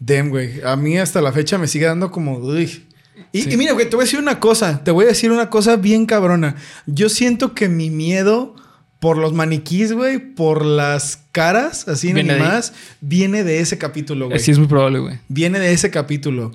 [0.00, 0.60] Damn, güey.
[0.64, 2.38] A mí hasta la fecha me sigue dando como...
[2.38, 2.84] uy.
[3.32, 3.52] Y, Sí.
[3.52, 4.82] y mira, güey, te voy a decir una cosa.
[4.84, 6.56] Te voy a decir una cosa bien cabrona.
[6.86, 8.54] Yo siento que mi miedo
[8.98, 14.38] por los maniquís, güey, por las caras así Viene animadas, viene de ese capítulo, güey.
[14.40, 15.18] Sí, es muy probable, güey.
[15.28, 16.52] Viene de ese capítulo.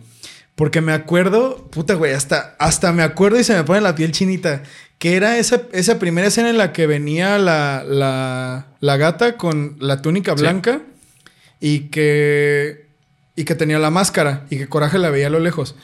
[0.54, 4.12] Porque me acuerdo, puta, güey, hasta, hasta me acuerdo y se me pone la piel
[4.12, 4.62] chinita.
[5.00, 9.76] Que era esa, esa primera escena en la que venía la, la, la gata con
[9.80, 10.42] la túnica Sí.
[10.44, 10.82] blanca
[11.60, 12.88] y que,
[13.36, 15.76] y que tenía la máscara y que Coraje la veía a lo lejos.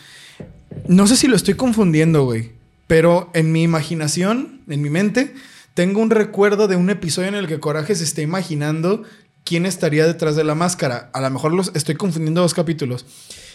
[0.87, 2.51] No sé si lo estoy confundiendo, güey.
[2.87, 5.33] Pero en mi imaginación, en mi mente,
[5.73, 9.03] tengo un recuerdo de un episodio en el que Coraje se está imaginando
[9.45, 11.09] quién estaría detrás de la máscara.
[11.13, 13.05] A lo mejor los estoy confundiendo dos capítulos.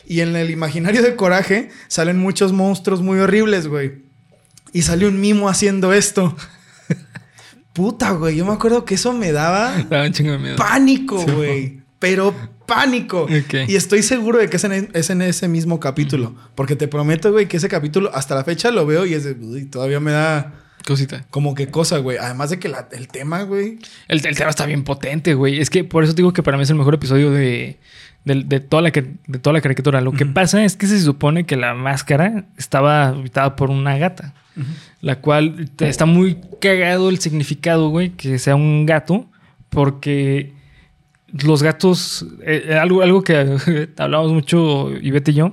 [0.06, 4.04] Y en el imaginario de Coraje salen muchos monstruos muy horribles, güey.
[4.72, 6.36] Y sale un mimo haciendo esto.
[7.72, 8.36] Puta, güey.
[8.36, 10.56] Yo me acuerdo que eso me daba Daba un chingo de miedo.
[10.56, 11.30] pánico, Sí.
[11.30, 11.80] güey.
[11.98, 12.34] Pero
[12.66, 13.26] pánico.
[13.68, 16.34] Y estoy seguro de que es en, es en ese mismo capítulo.
[16.54, 19.32] Porque te prometo, güey, que ese capítulo hasta la fecha lo veo y es de,
[19.32, 20.52] uy, todavía me da
[20.86, 21.24] Cosita.
[21.30, 22.18] como que cosa, güey.
[22.18, 23.78] Además de que la- el tema, güey.
[24.08, 25.60] El, el tema está bien potente, güey.
[25.60, 27.78] Es que por eso digo que para mí es el mejor episodio de,
[28.24, 30.00] de, de toda, la, de toda la caricatura.
[30.00, 34.34] Lo que pasa es que se supone que la máscara estaba habitada por una gata.
[35.02, 39.28] La cual está muy cagado el significado, güey, que sea un gato.
[39.68, 40.52] Porque
[41.44, 45.52] los gatos, eh, eh, algo, algo que hablamos mucho Ivette y yo,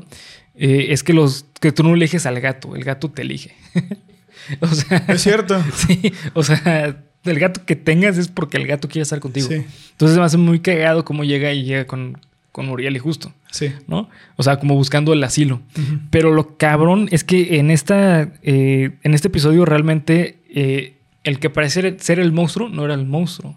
[0.56, 3.54] eh, es que los que tú no eliges al gato, el gato te elige.
[4.60, 5.62] o sea, Es cierto.
[5.76, 9.48] Sí, o sea, el gato que tengas es porque el gato quiere estar contigo.
[9.48, 9.66] Sí.
[9.92, 12.20] Entonces me hace muy cagado cómo llega y llega con,
[12.52, 13.72] con Uriel y justo, Sí.
[13.88, 14.10] ¿no?
[14.36, 15.62] O sea, como buscando el asilo.
[16.10, 21.50] Pero lo cabrón es que en esta, eh, en este episodio realmente eh, el que
[21.50, 23.56] parece ser el monstruo no era el monstruo.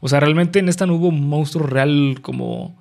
[0.00, 2.76] O sea, realmente en esta no hubo un monstruo real como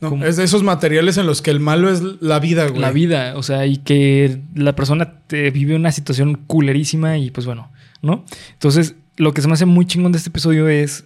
[0.00, 2.80] No, como- es de esos materiales en los que el malo es la vida, güey.
[2.80, 3.34] la vida.
[3.36, 7.70] O sea, y que la persona te vive una situación culerísima y pues bueno,
[8.02, 8.24] ¿no?
[8.52, 11.04] Entonces, lo que se me hace muy chingón de este episodio es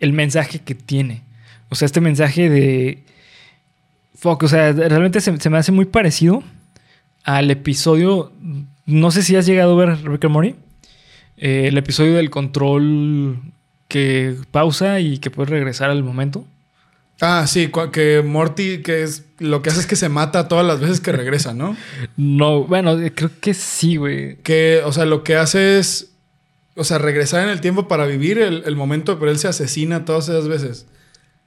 [0.00, 1.22] el mensaje que tiene.
[1.70, 3.02] O sea, este mensaje de...
[4.16, 6.42] Fuck, o sea, realmente se, se me hace muy parecido
[7.24, 8.32] al episodio...
[8.86, 10.54] No sé si has llegado a ver Rick and Morty.
[11.38, 13.38] Eh, el episodio del control
[13.88, 16.46] que pausa y que puedes regresar al momento.
[17.20, 20.80] Ah, sí, que Morty, que es lo que hace es que se mata todas las
[20.80, 21.76] veces que regresa, ¿no?
[22.16, 24.36] No, bueno, creo que sí, güey.
[24.42, 26.12] Que, o sea, lo que hace es,
[26.74, 30.04] o sea, regresar en el tiempo para vivir el, el momento, pero él se asesina
[30.04, 30.86] todas esas veces.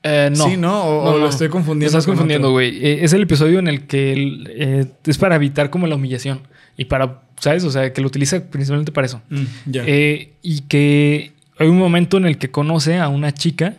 [0.03, 0.45] Eh, no.
[0.45, 0.83] Sí, ¿no?
[0.83, 1.91] O, o lo estoy confundiendo.
[1.91, 2.77] Lo estás con confundiendo, güey.
[2.85, 6.41] Eh, es el episodio en el que él, eh, es para evitar como la humillación.
[6.77, 7.63] Y para, ¿sabes?
[7.65, 9.21] O sea, que lo utiliza principalmente para eso.
[9.29, 9.83] Mm, ya.
[9.85, 13.75] Y que hay un momento en el que conoce a una chica.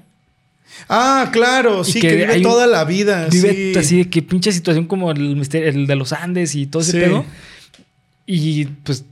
[0.88, 3.26] ah, claro, sí, que que, vive un- toda la vida.
[3.30, 3.78] Vive sí.
[3.78, 6.92] así de que pinche situación como el, misterio- el de los Andes y todo ese
[6.92, 6.98] Sí.
[6.98, 7.24] pedo.
[8.26, 9.04] Y pues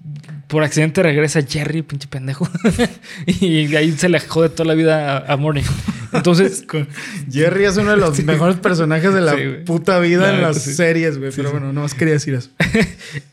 [0.46, 2.48] por accidente regresa Jerry, pinche pendejo.
[3.26, 5.62] y ahí se le jode toda la vida a, a Morning.
[6.12, 6.64] Entonces,
[7.32, 10.74] Jerry es uno de los mejores personajes de la Sí, puta vida en las sí.
[10.74, 11.32] series, güey.
[11.34, 12.50] Pero bueno, no más quería decir eso.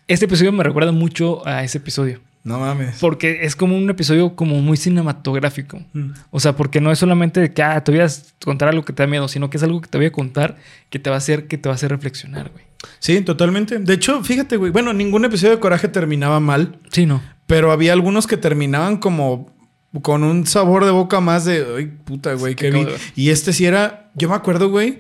[0.08, 2.20] este episodio me recuerda mucho a ese episodio.
[2.44, 2.98] No mames.
[3.00, 5.82] Porque es como un episodio como muy cinematográfico.
[5.94, 6.12] Mm.
[6.30, 8.08] O sea, porque no es solamente de que ah, te voy a
[8.44, 10.58] contar algo que te da miedo, sino que es algo que te voy a contar
[10.90, 12.66] que te va a hacer, que te va a hacer reflexionar, güey.
[13.00, 13.80] Sí, totalmente.
[13.80, 14.72] De hecho, fíjate, güey.
[14.72, 17.22] Bueno, ningún episodio de Coraje terminaba mal, Sí, no.
[17.48, 19.50] pero había algunos que terminaban como
[20.02, 22.88] con un sabor de boca más de, ay, puta, güey, ¿Qué que vi.
[23.16, 25.00] Y este sí era, yo me acuerdo, güey.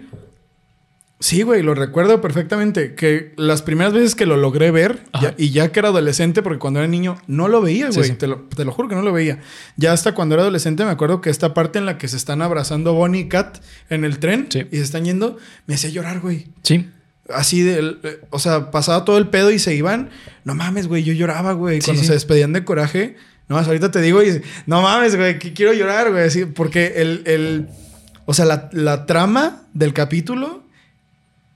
[1.23, 2.95] Sí, güey, lo recuerdo perfectamente.
[2.95, 6.59] Que las primeras veces que lo logré ver, ya- y ya que era adolescente, porque
[6.59, 8.09] cuando era niño no lo veía, güey.
[8.09, 8.15] sí.
[8.15, 9.39] Te, lo, te lo juro que no lo veía.
[9.77, 12.41] Ya hasta cuando era adolescente me acuerdo que esta parte en la que se están
[12.41, 13.59] abrazando Bonnie y Kat
[13.89, 14.65] en el tren Sí.
[14.69, 16.47] y se están yendo, me hacía llorar, güey.
[16.63, 16.89] Sí.
[17.33, 20.09] Así de, eh, o sea, pasaba todo el pedo y se iban.
[20.43, 21.79] No mames, güey, yo lloraba, güey.
[21.79, 23.15] Cuando se despedían de coraje.
[23.47, 26.45] No más, ahorita te digo y no mames, güey, que quiero llorar, güey.
[26.53, 27.69] Porque el, el,
[28.25, 30.62] o sea, la, la trama del capítulo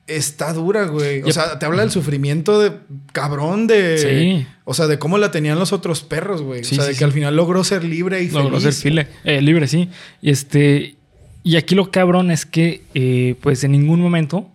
[0.07, 1.21] está dura, güey.
[1.23, 2.71] O sea, te habla del sufrimiento de
[3.11, 4.47] cabrón de, Sí.
[4.63, 6.63] o sea, de cómo la tenían los otros perros, güey.
[6.63, 8.75] Sí, o sea, sí, de que al final logró ser libre y Logró feliz.
[8.75, 9.89] ser file- eh, libre, sí.
[10.21, 10.95] Y este.
[11.43, 14.49] Y aquí lo cabrón es que, eh, pues en ningún momento,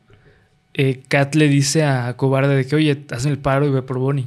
[0.74, 3.98] eh, Kat le dice a Cobarde de que, oye, hazme el paro y ve por
[3.98, 4.26] Bonnie.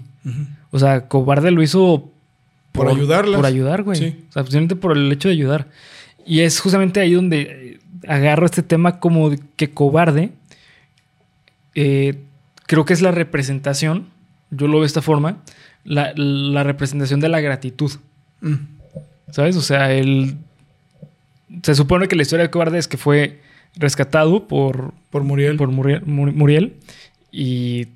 [0.72, 2.12] O sea, Cobarde lo hizo
[2.72, 3.38] Por ayudarlas.
[3.38, 3.98] Por ayudar, güey.
[4.00, 4.26] Sí.
[4.30, 5.68] O sea, simplemente por el hecho de ayudar.
[6.26, 10.32] Y es justamente ahí donde eh, agarro este tema como que Cobarde.
[11.76, 12.24] Eh,
[12.66, 14.08] creo que es la representación,
[14.50, 15.38] yo lo veo de esta forma,
[15.84, 17.92] la, la representación de la gratitud.
[18.42, 18.56] Mm.
[19.32, 19.56] ¿Sabes?
[19.56, 20.38] O sea, el.
[21.64, 23.42] Se supone que la historia de Cobarde es que fue
[23.76, 25.58] rescatado por, Por Muriel.
[25.58, 26.74] por Muriel, Mur- Muriel
[27.32, 27.88] y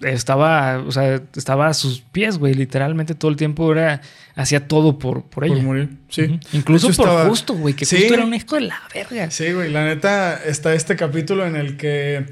[0.00, 2.54] estaba, o sea, estaba a sus pies, güey.
[2.54, 4.00] Literalmente todo el tiempo era,
[4.34, 5.54] hacía todo por, por ella.
[5.54, 5.90] Por Muriel.
[6.08, 6.38] Sí.
[6.52, 7.96] Incluso por estaba- Justo, güey, que Sí.
[7.96, 9.30] Justo era un hijo de la verga.
[9.30, 12.26] Sí, güey, la neta está este capítulo en el que.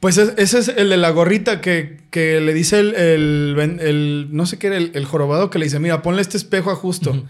[0.00, 4.46] Pues es- ese es el de la gorrita que, que le dice el, el, No
[4.46, 7.24] sé qué era, el, el jorobado que le dice: Mira, ponle este espejo a justo.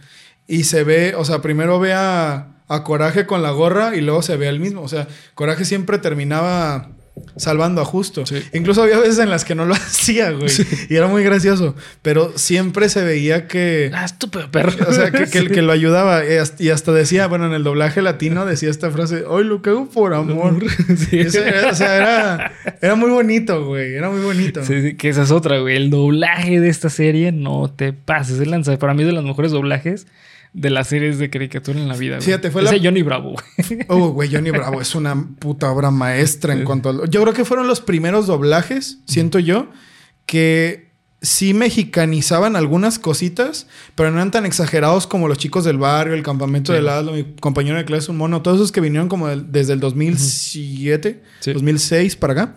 [0.48, 4.22] Y se ve, o sea, primero ve a, a Coraje con la gorra y luego
[4.22, 4.82] se ve al mismo.
[4.82, 6.90] O sea, Coraje siempre terminaba
[7.36, 8.24] salvando a justo.
[8.26, 8.42] Sí.
[8.52, 10.50] Incluso había veces en las que no lo hacía, güey.
[10.88, 11.74] Y era muy gracioso.
[12.02, 13.90] Pero siempre se veía que.
[13.94, 14.72] Ah, estúpido perro.
[14.88, 15.46] O sea, que, que, Sí.
[15.48, 16.22] que lo ayudaba.
[16.58, 19.88] Y hasta, decía, bueno, en el doblaje latino decía esta frase, hoy lo que hago
[19.88, 20.58] por amor.
[21.12, 23.94] Era- o sea, era, era muy bonito, güey.
[23.94, 24.64] Era muy bonito.
[24.64, 25.76] Sí, que esa es otra, güey.
[25.76, 28.76] El doblaje de esta serie no te pases de lanza.
[28.78, 30.06] Para mí es de los mejores doblajes
[30.58, 32.18] de las series de caricatura en la vida.
[32.20, 33.80] Fíjate, fue Ese la- Johnny Bravo, güey.
[33.88, 37.06] Oh, güey, Johnny Bravo es una puta obra maestra en cuanto a...
[37.08, 39.68] Yo creo que fueron los primeros doblajes, siento yo,
[40.24, 40.86] que
[41.20, 46.22] sí mexicanizaban algunas cositas, pero no eran tan exagerados como los chicos del barrio, el
[46.22, 46.76] campamento Sí.
[46.76, 49.74] del Aslo, mi compañero de clase un mono, todos esos que vinieron como del- desde
[49.74, 51.52] el 2007, Sí.
[51.52, 52.56] 2006 para acá,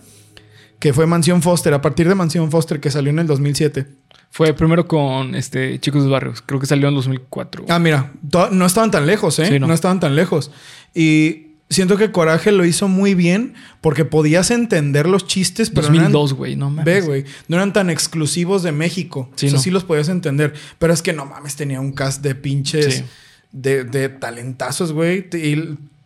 [0.80, 3.88] que fue Mansión Foster, a partir de Mansión Foster que salió en el 2007.
[4.32, 6.42] Fue primero con este Chicos de Barrios.
[6.46, 7.64] Creo que salió en 2004.
[7.64, 7.76] güey.
[7.76, 8.14] Ah, mira,
[8.52, 9.48] no estaban tan lejos, ¿eh?
[9.48, 9.68] Sí, no.
[9.68, 9.74] no.
[9.74, 10.52] estaban tan lejos.
[10.94, 15.96] Y siento que Coraje lo hizo muy bien porque podías entender los chistes, pero no
[15.96, 16.56] eran- 2002, güey.
[16.56, 16.86] No mames.
[16.86, 17.26] Ve, güey.
[17.48, 19.30] No eran tan exclusivos de México.
[19.36, 19.64] Sí, o sea, no.
[19.64, 20.54] sí los podías entender.
[20.78, 22.96] Pero es que no mames, tenía un cast de pinches.
[22.98, 23.04] Sí.
[23.52, 25.28] De, de talentazos, güey.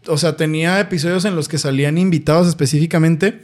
[0.08, 3.42] O sea, tenía episodios en los que salían invitados específicamente.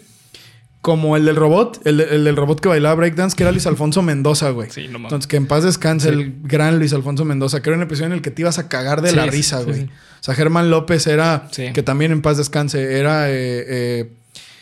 [0.82, 1.82] Como el del robot.
[1.86, 4.70] El, el del robot que bailaba breakdance, que era Luis Alfonso Mendoza, güey.
[4.70, 5.08] Sí, no mames.
[5.08, 6.14] Entonces, que en paz descanse Sí.
[6.16, 8.70] el gran Luis Alfonso Mendoza, que era un episodio en el que te ibas a
[8.70, 9.80] cagar de Sí, la sí, risa, sí, güey.
[9.82, 9.86] sí.
[9.86, 11.72] O sea, Germán López era, Sí.
[11.74, 13.36] que también en paz descanse, era eh,
[13.68, 14.10] eh,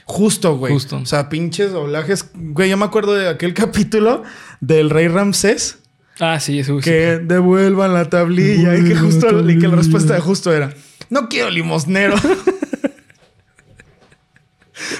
[0.06, 0.74] justo, güey.
[0.74, 0.98] Justo.
[0.98, 2.26] O sea, pinches doblajes.
[2.34, 4.24] Güey, yo me acuerdo de aquel capítulo
[4.60, 5.78] del Rey Ramsés,
[6.20, 6.78] Ah, sí, eso.
[6.80, 10.74] que devuelvan la tablilla y que justo, la y que la respuesta de justo era,
[11.12, 12.16] no quiero limosnero.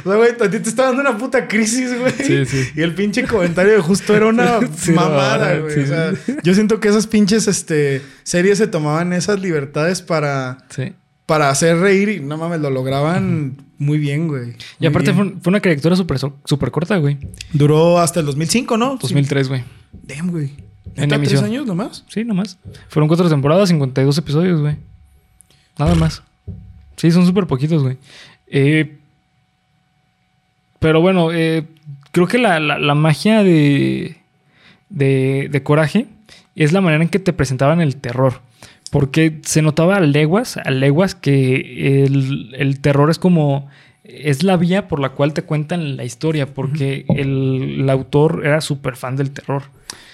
[0.06, 2.12] O sea, güey, a ti te está dando una puta crisis, güey.
[2.14, 2.70] Sí, sí.
[2.76, 5.74] Y el pinche comentario de justo era una Sí, mamada, güey.
[5.74, 6.14] sí, o sea,
[6.44, 10.94] yo siento que esas pinches este, series se tomaban esas libertades para, Sí.
[11.26, 14.56] para hacer reír y no mames, lo lograban muy bien, güey.
[14.80, 17.18] Y aparte fue, fue una caricatura súper súper corta, güey.
[17.54, 18.98] Duró hasta el 2005, ¿no?
[19.00, 19.64] 2003, güey.
[20.04, 20.52] Damn, güey.
[20.96, 21.44] En ¿Neta, tres emisión.
[21.46, 22.04] años nomás?
[22.08, 22.58] Sí, nomás.
[22.90, 24.78] Fueron cuatro temporadas, 52 episodios, güey.
[25.78, 26.24] Nada más.
[26.96, 27.98] Sí, son súper poquitos, güey.
[28.48, 28.98] Eh,
[30.80, 31.66] pero bueno, eh,
[32.12, 34.18] creo que la, la- la magia de,
[34.90, 36.08] de, de Coraje
[36.56, 38.42] es la manera en que te presentaban el terror.
[38.90, 43.68] Porque se notaba a leguas, a leguas que el, el terror es como...
[44.04, 48.62] Es la vía por la cual te cuentan la historia, porque el, el autor era
[48.62, 49.64] súper fan del terror.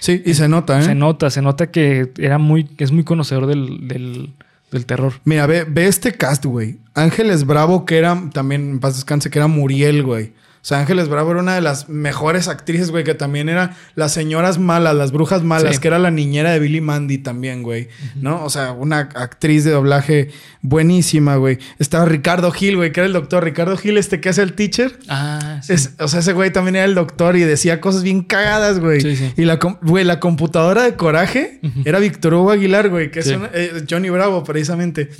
[0.00, 0.82] Sí, y se nota, ¿eh?
[0.82, 4.30] Se nota, se nota que era muy, que es muy conocedor del, del,
[4.72, 5.12] del terror.
[5.24, 6.78] Mira, ve, ve este cast, güey.
[6.94, 10.32] Ángeles Bravo, que era también, en paz descanse, que era Muriel, güey.
[10.64, 14.12] O sea, Ángeles Bravo era una de las mejores actrices, güey, que también era las
[14.14, 15.80] señoras malas, las brujas malas, Sí.
[15.82, 17.88] que era la niñera de Billy Mandy también, güey.
[18.16, 18.42] ¿No?
[18.42, 20.30] O sea, una actriz de doblaje
[20.62, 21.58] buenísima, güey.
[21.78, 23.44] Estaba Ricardo Gil, güey, que era el doctor.
[23.44, 24.98] Ricardo Gil, este que hace el teacher.
[25.06, 25.74] Ah, sí.
[25.74, 29.02] Es- o sea, ese güey también era el doctor y decía cosas bien cagadas, güey.
[29.02, 29.34] Sí, sí.
[29.36, 33.50] Y la, güey, la computadora de coraje era Víctor Hugo Aguilar, güey, que es una-
[33.52, 35.10] eh, Johnny Bravo, precisamente.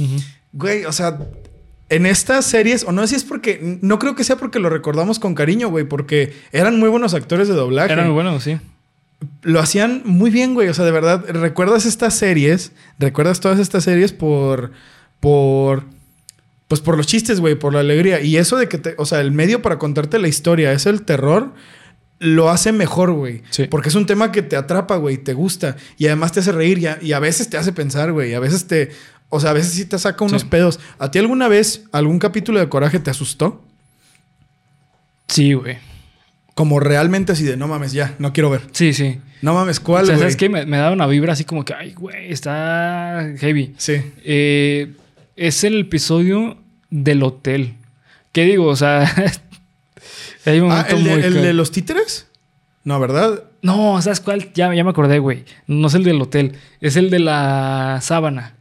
[0.53, 1.19] Güey, o sea,
[1.89, 4.71] en estas series, o no sé si es porque, no creo que sea porque lo
[4.71, 7.93] recordamos con cariño, güey, porque eran muy buenos actores de doblaje.
[7.93, 8.59] Era muy bueno, sí.
[9.43, 10.69] Lo hacían muy bien, güey.
[10.69, 14.73] O sea, de verdad, recuerdas estas series, recuerdas todas estas series por,
[15.21, 15.85] por,
[16.69, 18.21] pues por los chistes, güey, por la alegría.
[18.21, 21.03] Y eso de que te, o sea, el medio para contarte la historia es el
[21.03, 21.53] terror,
[22.19, 23.43] lo hace mejor, güey.
[23.51, 23.65] Sí.
[23.65, 25.77] Porque es un tema que te atrapa, güey, te gusta.
[25.99, 28.35] Y además te hace reír y a, y a veces te hace pensar, güey.
[28.35, 28.91] A veces te,
[29.35, 30.49] o sea, a veces sí te saca unos Sí.
[30.49, 30.81] pedos.
[30.99, 33.63] ¿A ti alguna vez algún capítulo de Coraje te asustó?
[35.29, 35.77] Sí, güey.
[36.55, 38.63] Como realmente así de, no mames, ya, no quiero ver.
[38.73, 39.21] Sí, sí.
[39.43, 40.19] No mames, ¿cuál, o sea?
[40.19, 40.49] ¿sabes qué?
[40.49, 43.75] Me, me daba una vibra así como que, ay, güey, está heavy.
[43.77, 43.95] Sí.
[44.25, 44.93] Eh,
[45.37, 46.57] es el episodio
[46.91, 47.75] del hotel.
[48.33, 48.67] ¿Qué digo?
[48.67, 49.13] O sea,
[50.47, 52.29] hay un Ah, ¿el de, muy el de los títeres?
[52.85, 53.43] No, ¿verdad?
[53.63, 54.53] No, ¿sabes cuál?
[54.53, 55.45] Ya, ya me acordé, güey.
[55.67, 56.53] No es el del hotel.
[56.81, 58.54] Es el de la sábana.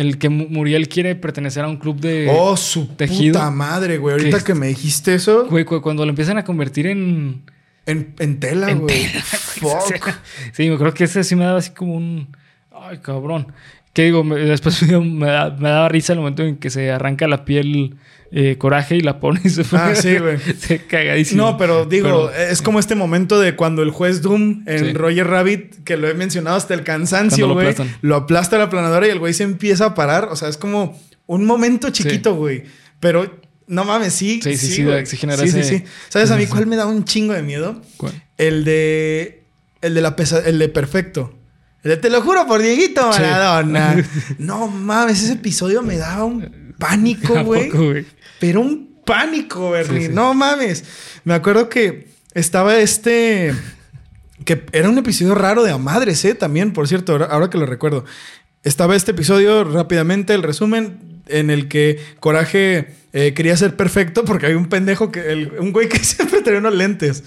[0.00, 2.28] El que Mu- Muriel quiere pertenecer a un club de...
[2.34, 3.34] oh, su tejido.
[3.34, 4.14] puta madre, güey.
[4.16, 7.42] Ahorita Que- que me dijiste eso, Güey, cu- cuando lo empiezan a convertir en...
[7.86, 9.06] en, en tela, en güey.
[9.06, 10.08] tela, Fuck.
[10.52, 12.28] Sí, me creo que ese sí me daba así como un...
[12.72, 13.48] Ay, cabrón.
[13.92, 17.28] Que digo, me- después me, da- me daba risa el momento en que se arranca
[17.28, 17.96] la piel
[18.32, 19.82] eh, coraje y la pone y se pone.
[19.82, 20.38] Ah, sí, güey.
[20.58, 21.42] se cagadísimo.
[21.42, 24.92] No, pero digo, Pero- es como este momento de cuando el juez Doom en Sí.
[24.92, 29.06] Roger Rabbit, que lo he mencionado hasta el cansancio, lo güey, lo aplasta la planadora
[29.06, 30.28] y el güey se empieza a parar.
[30.30, 32.64] O sea, es como un momento chiquito, güey.
[33.00, 34.40] Pero no mames, sí.
[34.42, 35.06] Sí, sí, sí, güey.
[35.06, 35.84] sí sí, sí, sí.
[36.08, 37.80] ¿Sabes a mí cuál me da un chingo de miedo?
[37.96, 38.12] ¿Cuál?
[38.36, 39.44] El de.
[39.80, 41.34] El de la pesa el de Perfecto.
[41.82, 43.08] El de Te lo juro por Dieguito.
[43.08, 43.96] Maradona.
[44.38, 48.04] no mames, ese episodio me daba un pánico, ¿A güey.
[48.40, 50.00] Pero un pánico, Bernie.
[50.00, 50.12] Sí, sí.
[50.12, 50.84] No mames.
[51.24, 53.54] Me acuerdo que estaba este.
[54.44, 56.34] Que era un episodio raro de a madres, ¿eh?
[56.34, 58.04] También, por cierto, ahora, que lo recuerdo.
[58.64, 64.46] Estaba este episodio, rápidamente, el resumen, en el que Coraje eh, quería ser perfecto porque
[64.46, 67.24] había un pendejo, que el- un güey que siempre traía unos lentes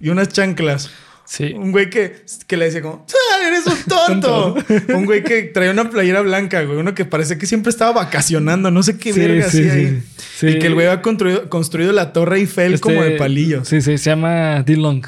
[0.00, 0.90] y unas chanclas.
[1.24, 1.52] Sí.
[1.54, 4.54] Un güey que, que le decía como, "Ah, eres un tonto.
[4.94, 6.78] un güey que traía una playera blanca, güey.
[6.78, 8.70] Uno que parece que siempre estaba vacacionando.
[8.70, 9.78] No sé qué Sí, verga sí, hacía sí.
[9.78, 10.02] ahí.
[10.38, 10.46] Sí.
[10.48, 13.68] Y que el güey había construido, construido la Torre Eiffel Este- como de palillos.
[13.68, 15.06] Sí, sí, se llama D-Long.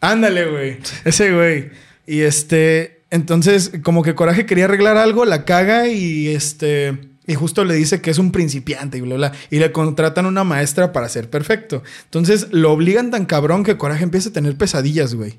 [0.00, 0.78] Ándale, güey.
[1.04, 1.70] Ese güey.
[2.06, 7.64] Y este, entonces, como que Coraje quería arreglar algo, la caga y este, y justo
[7.64, 9.32] le dice que es un principiante y bla, bla.
[9.50, 11.82] Y le contratan una maestra para ser perfecto.
[12.04, 15.38] Entonces, lo obligan tan cabrón que Coraje empieza a tener pesadillas, güey.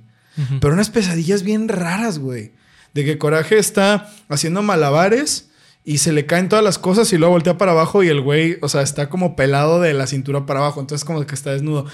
[0.60, 2.54] Pero unas pesadillas bien raras, güey.
[2.94, 5.50] De que Coraje está haciendo malabares
[5.84, 8.58] y se le caen todas las cosas y luego voltea para abajo y el güey,
[8.62, 10.82] o sea, está como pelado de la cintura para abajo.
[10.82, 11.86] Entonces, como que está desnudo.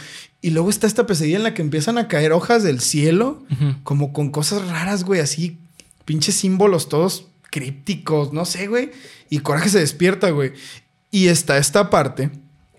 [0.41, 3.43] Y luego está esta pesadilla en la que empiezan a caer hojas del cielo,
[3.83, 5.59] como con cosas raras, güey, así,
[6.05, 8.91] pinches símbolos todos crípticos, no sé, güey.
[9.29, 10.53] Y Coraje se despierta, güey.
[11.11, 12.31] Y está esta parte,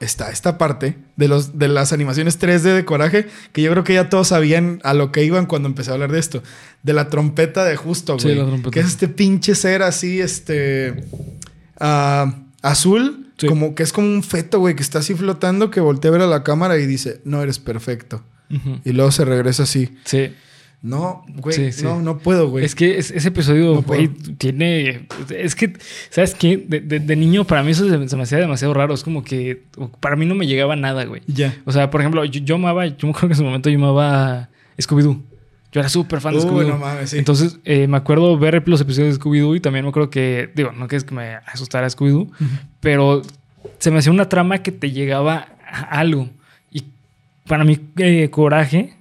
[0.03, 3.95] está esta parte de, los, de las animaciones 3D de Coraje, que yo creo que
[3.95, 6.43] ya todos sabían a lo que iban cuando empecé a hablar de esto.
[6.83, 8.37] De la trompeta de Justo, Sí, güey.
[8.39, 8.71] la trompeta.
[8.71, 11.05] que es este pinche ser así, este...
[11.81, 13.47] ah, azul, Sí.
[13.49, 16.21] como que es como un feto, güey, que está así flotando, que voltea a ver
[16.23, 18.23] a la cámara y dice, no eres perfecto.
[18.85, 19.97] Y luego se regresa así.
[20.05, 20.35] Sí.
[20.83, 21.85] No, güey, Sí, sí.
[21.85, 22.65] no, no puedo, güey.
[22.65, 25.07] Es que es- ese episodio, No güey, tiene.
[25.31, 25.75] Es que,
[26.11, 26.57] ¿sabes qué?
[26.57, 28.93] De, de- de niño, para mí eso se, se me hacía demasiado raro.
[28.93, 29.63] Es como que.
[30.01, 31.23] Para mí no me llegaba nada, güey.
[31.29, 31.55] Ya.
[31.67, 32.85] O sea, por ejemplo, yo, yo amaba.
[32.87, 35.23] Yo me acuerdo que en su momento yo amaba Scooby-Doo.
[35.71, 36.69] Yo era súper fan de Scooby-Doo.
[36.71, 37.19] no mames, sí.
[37.19, 40.51] Entonces, eh, me acuerdo ver los episodios de Scooby-Doo y también me acuerdo que.
[40.57, 42.29] Digo, no que es que me asustara Scooby-Doo,
[42.81, 43.23] pero
[43.79, 46.29] se me hacía una trama que te llegaba a algo.
[46.73, 46.83] Y
[47.47, 48.95] para mí, eh, Coraje.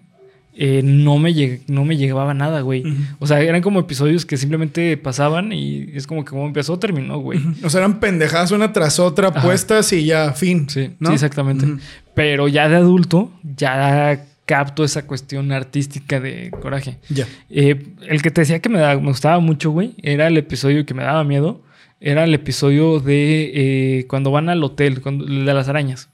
[0.54, 2.84] Eh, no, me lleg- no me llegaba nada, güey.
[3.20, 7.20] O sea, eran como episodios que simplemente pasaban y es como que como empezó, terminó,
[7.20, 7.40] güey.
[7.64, 9.42] O sea, eran pendejadas una tras otra Ajá.
[9.42, 10.68] puestas y ya, fin.
[10.70, 11.10] Sí, ¿no?
[11.10, 11.66] sí, exactamente.
[12.14, 16.98] Pero ya de adulto, ya capto esa cuestión artística de coraje.
[17.10, 17.26] Ya.
[17.50, 20.86] Eh, el que te decía que me, da- me gustaba mucho, güey, era el episodio
[20.86, 21.62] que me daba miedo.
[22.04, 23.52] Era el episodio de
[24.00, 26.10] eh, cuando van al hotel, cuando, de las arañas.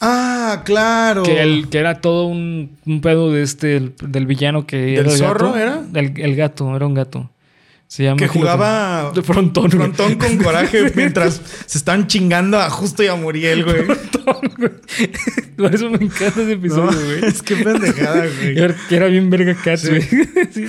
[0.00, 1.22] Ah, claro.
[1.22, 4.98] Que, el, que era todo un, un pedo de este, el- del villano que ¿Del
[4.98, 5.58] era el zorro gato.
[5.58, 5.82] era?
[5.94, 7.30] El, el gato, era un gato.
[7.86, 9.70] Se llama que jugaba de frontón.
[9.70, 13.84] frontón con coraje mientras se están chingando a Justo y a Muriel, güey.
[13.84, 14.70] Frontón, güey.
[15.56, 17.24] Por eso me encanta ese No, episodio, güey.
[17.24, 18.54] es que pendejada, güey.
[18.88, 19.88] Que era bien verga Cats, Sí.
[19.90, 20.02] güey.
[20.50, 20.66] Sí,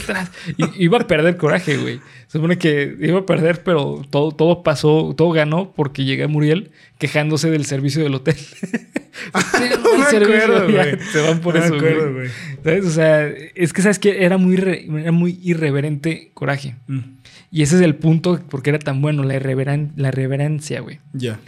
[0.77, 1.99] iba a perder coraje, güey.
[2.35, 6.71] Se supone que iba a perder, pero todo, todo pasó, todo ganó porque llega Muriel
[6.97, 8.35] quejándose del servicio del hotel.
[9.81, 10.99] No me acuerdo, güey.
[11.13, 12.27] Se van por No eso, acuerdo, güey.
[12.61, 12.85] ¿Sabes?
[12.85, 13.25] O sea,
[13.55, 16.75] es que sabes que era muy, era muy irreverente coraje.
[16.87, 16.99] Mm,
[17.51, 20.99] Y ese es el punto porque era tan bueno, la, irreveren- la reverencia, güey.
[21.13, 21.39] Ya.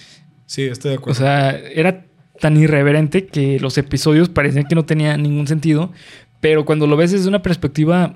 [0.46, 1.20] Sí, estoy de O acuerdo.
[1.20, 2.06] sea, era
[2.40, 5.92] tan irreverente que los episodios parecían que no tenían ningún sentido,
[6.40, 8.16] pero cuando lo ves desde una perspectiva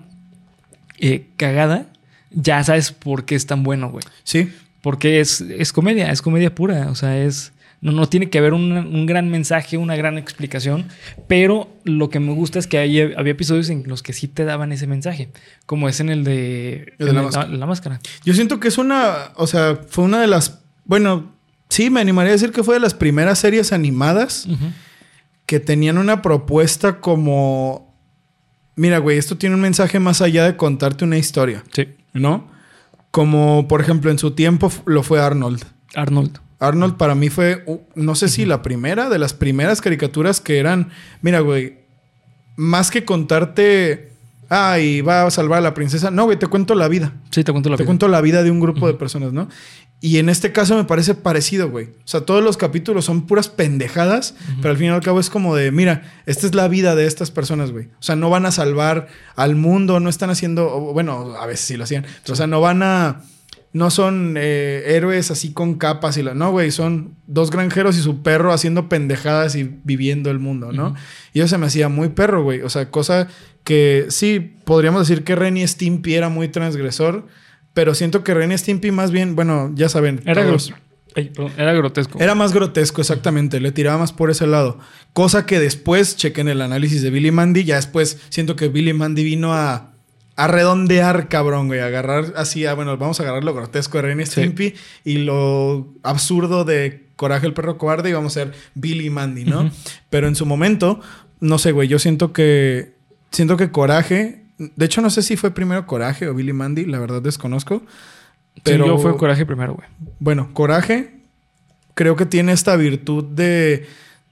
[1.00, 1.88] eh, cagada,
[2.32, 4.04] ya sabes por qué es tan bueno, güey.
[4.24, 4.52] sí.
[4.82, 7.54] Porque es, es comedia, es comedia pura, o sea, es...
[7.82, 10.88] No, no tiene que haber un, un gran mensaje, una gran explicación,
[11.28, 14.44] pero lo que me gusta es que hay- había episodios en los que sí te
[14.44, 15.30] daban ese mensaje,
[15.68, 17.48] como es en el de, El de la el- máscara.
[17.50, 18.00] la máscara.
[18.26, 21.32] Yo siento que es una, o sea, fue una de las, bueno,
[21.70, 24.48] sí, me animaría a decir que fue de las primeras series animadas
[25.46, 27.96] que tenían una propuesta como,
[28.76, 32.48] mira, güey, esto tiene un mensaje más allá de contarte una historia, Sí, ¿no?
[33.12, 35.64] Como, por ejemplo, en su tiempo lo fue Arnold.
[35.96, 36.38] Arnold.
[36.60, 40.90] Arnold para mí fue, no sé si la primera, de las primeras caricaturas que eran,
[41.22, 41.80] mira, güey,
[42.56, 44.12] más que contarte,
[44.48, 47.14] ay, va a salvar a la princesa, no, güey, te cuento la vida.
[47.32, 47.88] Sí, te cuento la Te vida.
[47.88, 49.50] cuento la vida de un grupo de personas, ¿no?
[50.04, 51.86] Y en este caso me parece parecido, güey.
[51.86, 55.30] O sea, todos los capítulos son puras pendejadas, pero al fin y al cabo es
[55.30, 57.86] como de, mira, esta es la vida de estas personas, güey.
[57.86, 61.78] O sea, no van a salvar al mundo, no están haciendo, bueno, a veces sí
[61.78, 63.22] lo hacían, pero, o sea, no van a
[63.74, 66.34] no son eh, héroes así con capas y la.
[66.34, 70.94] No, güey, son dos granjeros y su perro haciendo pendejadas y viviendo el mundo, ¿no?
[71.34, 72.62] Y eso se me hacía muy perro, güey.
[72.64, 73.28] O sea, cosa
[73.64, 77.28] que sí, podríamos decir que Ren y Stimpy era muy transgresor,
[77.74, 80.22] pero siento que Ren y Stimpy más bien, bueno, ya saben.
[80.26, 80.74] Era, todos-
[81.16, 82.20] Ay, perdón, era grotesco.
[82.22, 83.60] era más grotesco, exactamente.
[83.60, 84.80] Le tiraba más por ese lado.
[85.14, 89.24] Cosa que después, chequen el análisis de Billy Mandy, ya después siento que Billy Mandy
[89.26, 89.92] vino a,
[90.38, 91.82] a redondear, cabrón, güey.
[91.82, 94.32] A agarrar así, a, bueno, vamos a agarrar lo grotesco de Ren y Sí.
[94.32, 99.44] Stimpy y lo absurdo de Coraje el perro cobarde y vamos a ser Billy Mandy,
[99.46, 99.70] ¿no?
[100.10, 101.02] Pero en su momento,
[101.42, 102.94] no sé, güey, yo siento que,
[103.32, 104.41] siento que Coraje,
[104.76, 107.84] de hecho no sé si fue primero Coraje o Billy Mandy, la verdad desconozco.
[108.64, 109.88] pero yo fue coraje primero, güey.
[110.20, 111.22] bueno, Coraje
[111.94, 113.86] creo que tiene esta virtud de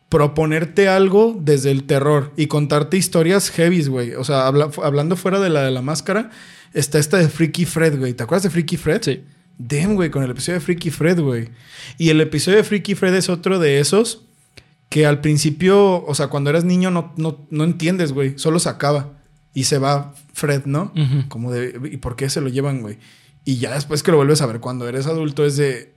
[0.09, 4.15] proponerte algo desde el terror y contarte historias heavies, güey.
[4.15, 6.31] O sea, habla- hablando fuera de la de la máscara,
[6.73, 8.13] está esta de Freaky Fred, güey.
[8.13, 9.01] ¿Te acuerdas de Freaky Fred?
[9.03, 9.23] Sí.
[9.59, 11.49] Damn, güey, con el episodio de Freaky Fred, güey.
[11.97, 14.25] Y el episodio de Freaky Fred es otro de esos
[14.89, 18.33] que al principio, o sea, cuando eres niño no, no, no entiendes, güey.
[18.39, 19.18] Solo se acaba
[19.53, 20.93] y se va Fred, ¿no?
[21.27, 22.97] Como de, ¿y por qué se lo llevan, güey?
[23.45, 25.93] Y ya después que lo vuelves a ver cuando eres adulto es de,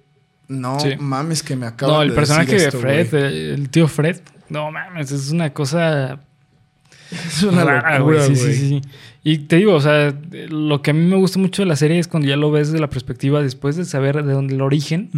[0.49, 0.91] no Sí.
[0.99, 5.11] mames que me acabo No, el personaje de Fred, el, el tío Fred, no mames,
[5.13, 6.21] es una cosa
[7.11, 8.37] Es una rara, locura, güey.
[8.37, 8.83] Sí, sí, sí.
[9.23, 10.15] Y te digo, o sea,
[10.49, 12.69] lo que a mí me gusta mucho de la serie es cuando ya lo ves
[12.69, 15.11] desde la perspectiva después de saber de dónde el origen.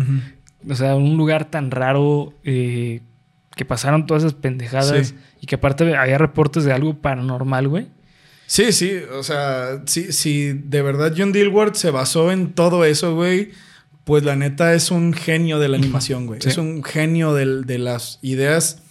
[0.69, 3.01] O sea, un lugar tan raro eh,
[3.57, 5.15] que pasaron todas esas pendejadas Sí.
[5.41, 7.87] y que aparte había reportes de algo paranormal, güey.
[8.47, 13.15] Sí, sí, o sea, sí, sí, de verdad John Dilworth se basó en todo eso,
[13.15, 13.51] güey.
[14.05, 16.41] Pues la neta es un genio de la animación, güey.
[16.43, 16.51] Sí.
[16.51, 18.83] Es un genio del- de las ideas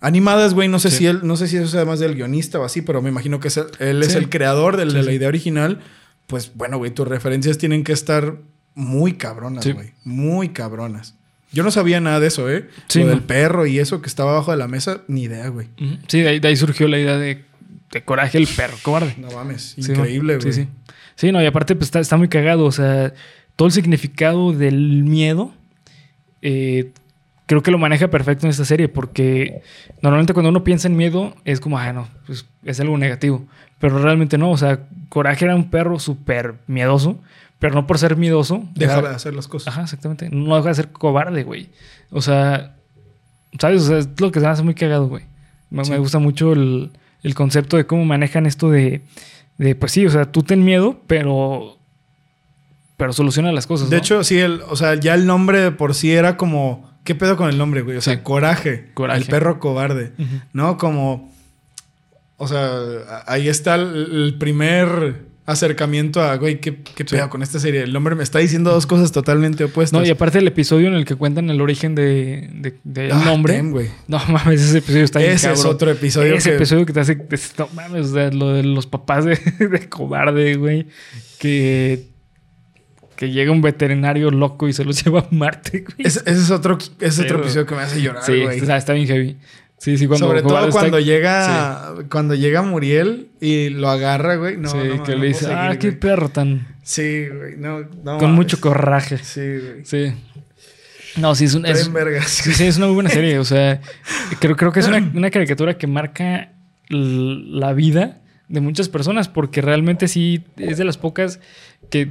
[0.00, 0.68] animadas, güey.
[0.68, 3.02] No sé si él, no sé si eso sea más del guionista o así, pero
[3.02, 5.80] me imagino que es el- él es el creador de la idea original.
[6.26, 8.36] Pues bueno, güey, tus referencias tienen que estar
[8.74, 9.92] muy cabronas, güey.
[10.04, 11.14] Muy cabronas.
[11.52, 12.68] Yo no sabía nada de eso, ¿eh?
[12.88, 13.10] Sí, Lo no.
[13.12, 15.68] del perro y eso que estaba abajo de la mesa, ni idea, güey.
[16.06, 17.44] Sí, de ahí, de ahí surgió la idea de,
[17.92, 19.14] de Coraje el perro cobarde.
[19.18, 20.52] No mames, increíble, güey.
[20.52, 20.68] Sí, sí.
[21.14, 22.64] Sí, no, y aparte pues, está, está muy cagado.
[22.64, 23.12] O sea,
[23.56, 25.52] todo el significado del miedo
[26.42, 26.92] eh,
[27.46, 29.62] creo que lo maneja perfecto en esta serie porque
[30.02, 33.46] normalmente cuando uno piensa en miedo es como, ah, no, pues es algo negativo.
[33.80, 37.20] Pero realmente no, o sea, Coraje era un perro súper miedoso,
[37.58, 38.68] pero no por ser miedoso.
[38.74, 39.68] Deja de hacer las cosas.
[39.72, 40.28] Ajá, exactamente.
[40.30, 41.70] No deja de ser cobarde, güey.
[42.10, 42.76] O sea,
[43.58, 43.82] ¿sabes?
[43.82, 45.24] O sea, es lo que se hace muy cagado, güey.
[45.70, 45.90] Me, Sí.
[45.90, 46.90] me gusta mucho el,
[47.22, 49.02] el concepto de cómo manejan esto de,
[49.58, 51.76] de, pues sí, o sea, tú ten miedo, pero,
[52.96, 53.90] pero soluciona las cosas.
[53.90, 54.02] De ¿no?
[54.02, 56.88] hecho, sí, el, o sea, ya el nombre de por sí era como.
[57.04, 57.96] ¿Qué pedo con el nombre, güey?
[57.96, 58.20] O sea, Sí.
[58.22, 59.20] coraje, Coraje.
[59.20, 60.12] El perro cobarde.
[60.52, 60.76] ¿No?
[60.76, 61.32] Como.
[62.36, 67.16] O sea, ahí está el, el primer acercamiento a, güey, ¿qué, qué Sí.
[67.16, 67.82] pedo con esta serie?
[67.82, 69.98] El nombre me está diciendo dos cosas totalmente opuestas.
[69.98, 72.48] No, y aparte el episodio en el que cuentan el origen de,
[72.84, 73.56] de- Ah, nombre.
[73.56, 73.88] damn, güey.
[74.06, 77.00] No mames, ese episodio está bien Ese es otro episodio Ese que- episodio que te
[77.00, 77.16] hace.
[77.58, 79.36] No mames, o sea, lo de los papás de,
[79.70, 80.86] de cobarde, güey.
[81.38, 82.06] Que.
[83.16, 86.06] Que llega un veterinario loco y se los lleva a Marte, güey.
[86.06, 88.58] Ese, ese es otro, ese es otro Pero- episodio que me hace llorar, sí, güey.
[88.70, 89.36] está bien heavy.
[89.78, 90.26] Sí, sí, cuando.
[90.26, 94.56] Sobre todo cuando llega cuando llega Muriel y lo agarra, güey.
[94.56, 96.00] No, sí, no, que no le dice, ah, qué güey".
[96.00, 96.76] perro tan.
[96.82, 97.56] Sí, güey.
[97.56, 99.18] No, no con mucho coraje.
[99.18, 99.84] Sí, güey.
[99.84, 100.12] Sí.
[101.16, 101.64] No, sí, es un.
[101.64, 101.90] es-.
[102.26, 103.38] Sí, es una muy buena serie.
[103.38, 103.80] O sea,
[104.40, 106.52] creo, creo que es una, una caricatura que marca
[106.88, 111.38] la vida de muchas personas, porque realmente sí es de las pocas
[111.90, 112.10] que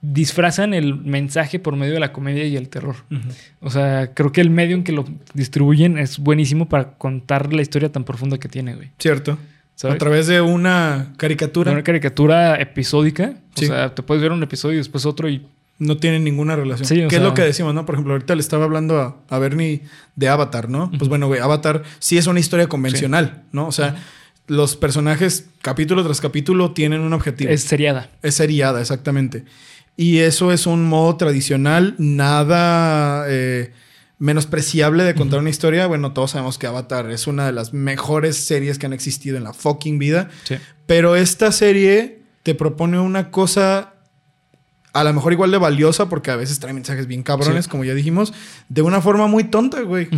[0.00, 2.96] disfrazan el mensaje por medio de la comedia y el terror.
[3.60, 7.62] O sea, creo que el medio en que lo distribuyen es buenísimo para contar la
[7.62, 8.90] historia tan profunda que tiene, güey.
[8.98, 9.38] Cierto.
[9.74, 9.96] ¿Sabes?
[9.96, 11.72] A través de una caricatura.
[11.72, 13.34] Una caricatura episódica.
[13.54, 13.66] Sí.
[13.66, 15.46] O sea, te puedes ver un episodio y después otro y
[15.78, 16.88] No tienen ninguna relación.
[16.88, 17.86] Sí, ¿Qué es lo que decimos, no?
[17.86, 19.82] Por ejemplo, ahorita le estaba hablando a, a Bernie
[20.16, 20.90] de Avatar, ¿no?
[20.98, 23.68] Pues bueno, güey, Avatar sí es una historia convencional, ¿no?
[23.68, 23.94] O sea,
[24.48, 27.50] los personajes, capítulo tras capítulo, tienen un objetivo.
[27.50, 28.10] es seriada.
[28.22, 29.44] Es seriada, exactamente.
[30.00, 33.72] Y eso es un modo tradicional, nada eh,
[34.20, 35.88] menospreciable de contar una historia.
[35.88, 39.42] Bueno, todos sabemos que Avatar es una de las mejores series que han existido en
[39.42, 40.30] la fucking vida.
[40.44, 40.54] Sí.
[40.86, 43.94] Pero esta serie te propone una cosa
[44.92, 47.70] a lo mejor igual de valiosa, porque a veces trae mensajes bien cabrones, Sí.
[47.70, 48.32] como ya dijimos,
[48.68, 50.08] de una forma muy tonta, güey.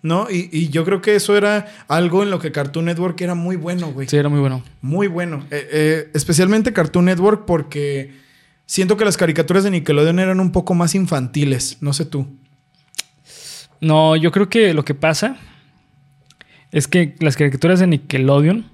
[0.00, 0.28] ¿No?
[0.30, 3.56] Y, y yo creo que eso era algo en lo que Cartoon Network era muy
[3.56, 4.08] bueno, güey.
[4.08, 4.62] Sí, era muy bueno.
[4.80, 5.44] Muy bueno.
[5.50, 8.26] Eh, eh, especialmente Cartoon Network porque
[8.68, 11.78] siento que las caricaturas de Nickelodeon eran un poco más infantiles.
[11.80, 12.28] No sé tú.
[13.80, 15.36] No, yo creo que lo que pasa
[16.70, 18.66] es que las caricaturas de Nickelodeon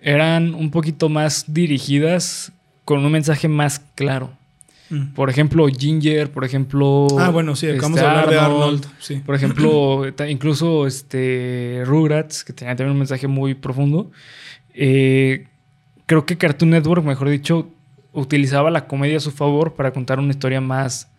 [0.00, 2.52] eran un poquito más dirigidas
[2.84, 4.30] con un mensaje más claro.
[4.88, 5.14] Mm.
[5.14, 7.08] Por ejemplo, Ginger, por ejemplo.
[7.18, 8.86] Ah, bueno, sí, acabamos este, de hablar de Arnold.
[9.00, 9.16] Sí.
[9.24, 14.12] Por ejemplo, incluso este Rugrats, que tenía también un mensaje muy profundo.
[14.74, 15.46] Eh,
[16.06, 17.68] creo que Cartoon Network, mejor dicho,
[18.12, 21.10] utilizaba la comedia a su favor para contar una historia más,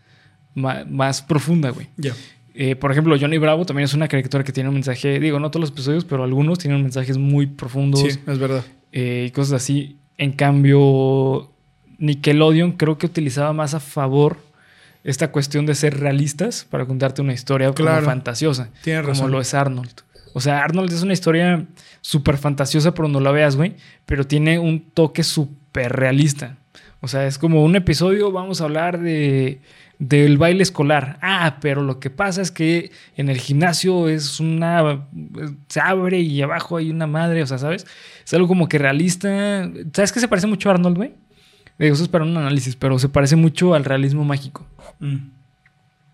[0.56, 1.88] ma- más, profunda, güey.
[1.98, 2.14] Ya.
[2.56, 5.50] Eh, por ejemplo, Johnny Bravo también es una caricatura que tiene un mensaje, digo, no
[5.50, 8.64] todos los episodios, pero algunos tienen mensajes muy profundos Sí, es verdad.
[8.91, 9.98] eh, y cosas así.
[10.20, 11.52] En cambio,
[11.98, 14.38] Nickelodeon creo que utilizaba más a favor
[15.04, 17.98] esta cuestión de ser realistas para contarte una historia Claro.
[17.98, 19.32] como fantasiosa, Tienes como razón.
[19.32, 20.02] lo es Arnold.
[20.36, 21.66] O sea, Arnold es una historia
[22.02, 23.74] súper fantasiosa por donde la veas, güey,
[24.06, 26.58] pero tiene un toque súper realista.
[27.04, 29.60] O sea, es como un episodio, vamos a hablar de
[29.99, 31.20] del baile escolar.
[31.22, 35.06] Ah, pero lo que pasa es que en el gimnasio es una
[35.68, 37.86] se abre y abajo hay una madre, o sea, ¿sabes?
[38.24, 39.70] Es algo como que realista.
[39.91, 41.12] ¿Sabes qué se parece mucho a Arnold, güey?
[41.78, 44.66] Digo, eso es para un análisis, pero se parece mucho al realismo mágico.
[44.99, 45.30] Mm,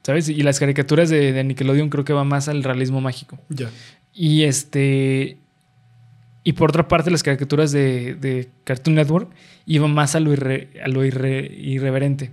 [0.02, 0.28] ¿Sabes?
[0.28, 3.38] Y las caricaturas de, de Nickelodeon creo que van más al realismo mágico.
[3.50, 3.70] Ya.
[4.12, 5.38] Y este.
[6.44, 9.30] Y por otra parte, las caricaturas de, de Cartoon Network
[9.66, 12.32] iban más a lo, irre- a lo irre- irreverente.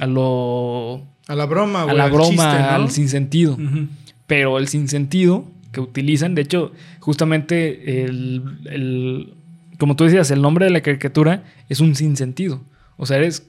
[0.00, 1.06] A lo.
[1.28, 1.96] A la broma, A güey.
[1.96, 2.68] la al broma, chiste, ¿no?
[2.70, 3.58] al sinsentido.
[4.26, 9.34] Pero el sinsentido que utilizan, de hecho, justamente el, el-
[9.78, 12.62] Como tú decías, el nombre de la caricatura es un sinsentido.
[12.96, 13.48] O sea, es,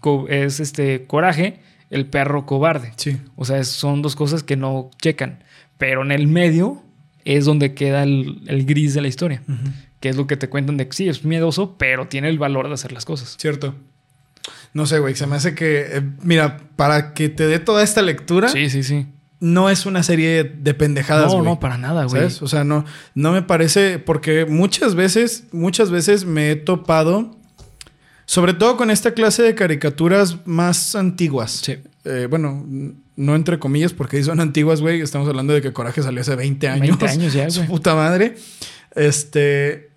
[0.00, 2.92] co- es este coraje, el perro cobarde.
[2.96, 3.16] Sí.
[3.36, 5.42] O sea, es- son dos cosas que no checan.
[5.78, 6.82] Pero en el medio
[7.24, 9.42] es donde queda el, el gris de la historia.
[10.00, 12.68] Que es lo que te cuentan de que sí, es miedoso, pero tiene el valor
[12.68, 13.36] de hacer las cosas.
[13.38, 13.74] Cierto.
[14.74, 15.14] No sé, güey.
[15.14, 15.80] Se me hace que.
[15.98, 19.06] eh, mira, para que te dé toda esta lectura, Sí, sí, sí.
[19.38, 22.24] no es una serie de pendejadas, No, no, para nada, güey.
[22.40, 23.98] O sea, no, no me parece.
[24.00, 27.36] Porque muchas veces, muchas veces me he topado.
[28.24, 31.60] Sobre todo con esta clase de caricaturas más antiguas.
[31.64, 31.76] Sí.
[32.04, 32.66] Eh, bueno,
[33.16, 35.00] no entre comillas, porque son antiguas, güey.
[35.00, 36.98] Estamos hablando de que Coraje salió hace 20 años.
[36.98, 37.66] 20 años ya, güey.
[37.66, 38.36] puta madre.
[38.94, 39.90] Este.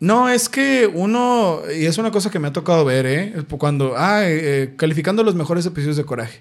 [0.00, 1.60] No, es que uno.
[1.78, 3.34] Y es una cosa que me ha tocado ver, ¿eh?
[3.58, 3.94] Cuando.
[3.96, 6.40] Ah, eh, eh, calificando los mejores episodios de Coraje.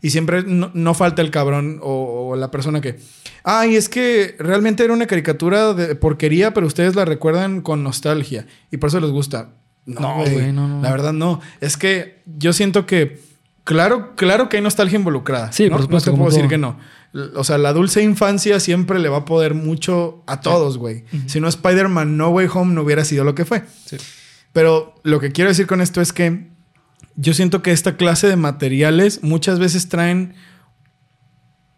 [0.00, 2.98] Y siempre no, no falta el cabrón o, o la persona que.
[3.44, 8.46] Ay, es que realmente era una caricatura de porquería, pero ustedes la recuerdan con nostalgia.
[8.70, 9.50] Y por eso les gusta.
[9.84, 10.80] No, güey, no, no.
[10.80, 11.40] La verdad, no.
[11.60, 13.31] Es que yo siento que.
[13.64, 15.52] Claro, claro que hay nostalgia involucrada.
[15.52, 15.72] Sí, ¿no?
[15.72, 16.78] por supuesto, No te puedo decir que no.
[17.36, 21.04] O sea, la dulce infancia siempre le va a poder mucho a todos, güey.
[21.26, 23.62] Si no, Spider-Man No Way Home no hubiera sido lo que fue.
[23.84, 23.98] Sí.
[24.52, 26.48] Pero lo que quiero decir con esto es que
[27.16, 30.34] yo siento que esta clase de materiales muchas veces traen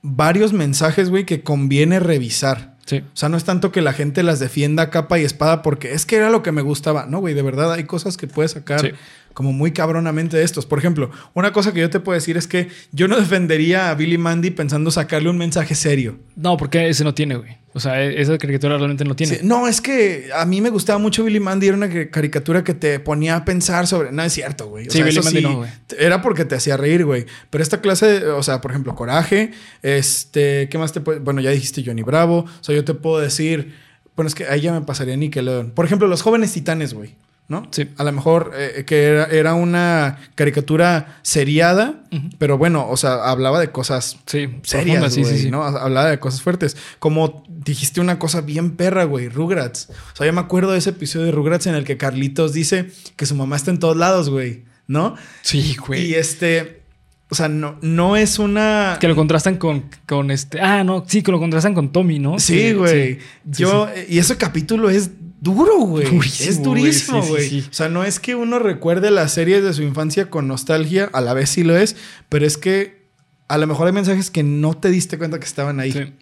[0.03, 2.77] varios mensajes, güey, que conviene revisar.
[2.87, 2.99] Sí.
[2.99, 5.95] O sea, no es tanto que la gente las defienda a capa y espada porque
[5.95, 7.07] es que era lo que me gustaba.
[7.07, 8.91] No, güey, de verdad hay cosas que puedes sacar Sí.
[9.35, 10.65] Como muy cabronamente de estos.
[10.65, 13.95] Por ejemplo, una cosa que yo te puedo decir es que yo no defendería a
[13.95, 16.17] Billy Mandy pensando sacarle un mensaje serio.
[16.37, 17.57] No, porque ese no tiene, güey.
[17.77, 19.35] O sea, e- esa caricatura realmente no tiene.
[19.35, 21.67] Sí, no, es que a mí me gustaba mucho Billy Mandy.
[21.67, 24.13] Era una ca- caricatura que te ponía a pensar sobre.
[24.13, 24.87] No es cierto, güey.
[24.87, 25.71] O Sí, sea, Billy Mandy sí, no, güey.
[25.99, 27.27] Era porque te hacía reír, güey.
[27.51, 29.51] Pero esta clase, o sea, por ejemplo, Coraje,
[29.83, 31.19] este, ¿qué más te puede?
[31.19, 32.45] Bueno, ya dijiste Johnny Bravo.
[32.61, 33.75] O sea, yo te puedo decir.
[34.17, 35.73] Bueno, es que ahí ya me pasaría Nickelodeon.
[35.73, 37.17] Por ejemplo, Los Jóvenes Titanes, güey.
[37.47, 37.69] ¿No?
[37.73, 37.91] Sí.
[37.99, 42.03] A lo mejor eh, que era, era una caricatura seriada,
[42.39, 45.51] pero bueno, o sea, hablaba de cosas Sí, serias, profunda, sí, sí.
[45.51, 45.63] ¿no?
[45.63, 46.75] Hablaba de cosas fuertes.
[46.99, 49.91] Como dijiste una cosa bien perra, güey, Rugrats.
[50.15, 52.91] O sea, yo me acuerdo de ese episodio de Rugrats en el que Carlitos dice
[53.17, 55.15] que su mamá está en todos lados, güey, ¿no?
[55.43, 56.07] Sí, güey.
[56.07, 56.83] Y este,
[57.29, 58.97] o sea, no, no es una...
[59.01, 60.61] Que lo contrastan con, con este.
[60.61, 62.39] Ah, no, sí, que lo contrastan con Tommy, ¿no?
[62.39, 63.19] Sí, güey.
[63.45, 65.11] Yo, y ese capítulo es
[65.45, 66.07] duro, güey.
[66.11, 67.31] Durísimo, es durísimo, güey.
[67.31, 67.43] güey.
[67.45, 67.69] Sí, sí, sí.
[67.71, 71.21] O sea, no es que uno recuerde las series de su infancia con nostalgia, a
[71.21, 71.95] la vez sí lo es,
[72.29, 73.05] pero es que
[73.47, 76.15] a lo mejor hay mensajes que no te diste cuenta que estaban ahí.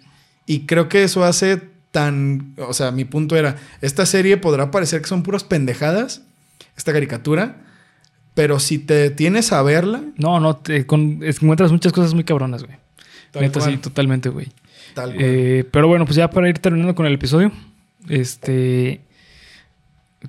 [0.45, 1.59] Y creo que eso hace
[1.91, 2.53] tan.
[2.57, 6.21] O sea, mi punto era: esta serie podrá parecer que son puras pendejadas,
[6.75, 7.61] esta caricatura,
[8.33, 12.63] pero si te tienes a verla, No, no, te con- encuentras muchas cosas muy cabronas,
[12.63, 12.77] güey.
[13.31, 13.71] Tal Neta, cual.
[13.71, 14.47] sí, totalmente, güey.
[14.93, 15.15] tal.
[15.17, 17.51] Eh, pero bueno, pues ya para ir terminando con el episodio,
[18.09, 19.01] este.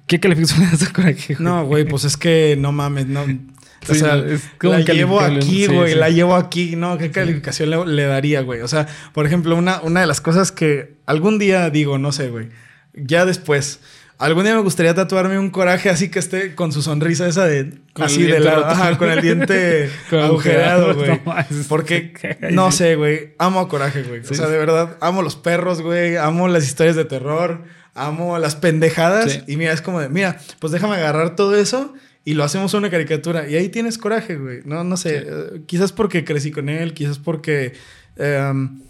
[0.07, 1.35] ¿Qué calificación le das a Coraje?
[1.35, 1.45] güey?
[1.45, 3.23] No, güey, pues es que no mames, no.
[3.23, 5.99] O Sí, sea, no, es como la llevo aquí, güey, sí.
[5.99, 6.75] la llevo aquí.
[6.75, 8.63] No, ¿qué calificación le, le daría, güey?
[8.63, 12.31] O sea, por ejemplo, una, una de las cosas que algún día digo, no sé,
[12.31, 12.49] güey,
[12.95, 13.81] ya después,
[14.17, 17.75] algún día me gustaría tatuarme un coraje así que esté con su sonrisa esa de,
[17.93, 21.21] Con así de lado, ajá, con el diente Con agujereado, güey.
[21.69, 22.15] Porque,
[22.53, 24.21] no sé, güey, amo a coraje, güey.
[24.21, 27.65] O sea, de verdad, amo los perros, güey, amo las historias de terror,
[27.95, 29.33] amo las pendejadas.
[29.33, 29.41] Sí.
[29.47, 32.91] Y mira, es como de, mira, pues déjame agarrar todo eso y lo hacemos una
[32.91, 33.49] caricatura.
[33.49, 34.61] Y ahí tienes coraje, güey.
[34.65, 35.25] No, no sé.
[35.27, 37.75] eh, quizás porque crecí con él, quizás porque
[38.17, 38.81] em,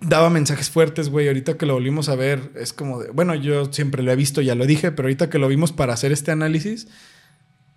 [0.00, 1.26] daba mensajes fuertes, güey.
[1.28, 3.10] Ahorita que lo volvimos a ver, es como de.
[3.10, 5.94] Bueno, yo siempre lo he visto, ya lo dije, pero ahorita que lo vimos para
[5.94, 6.88] hacer este análisis,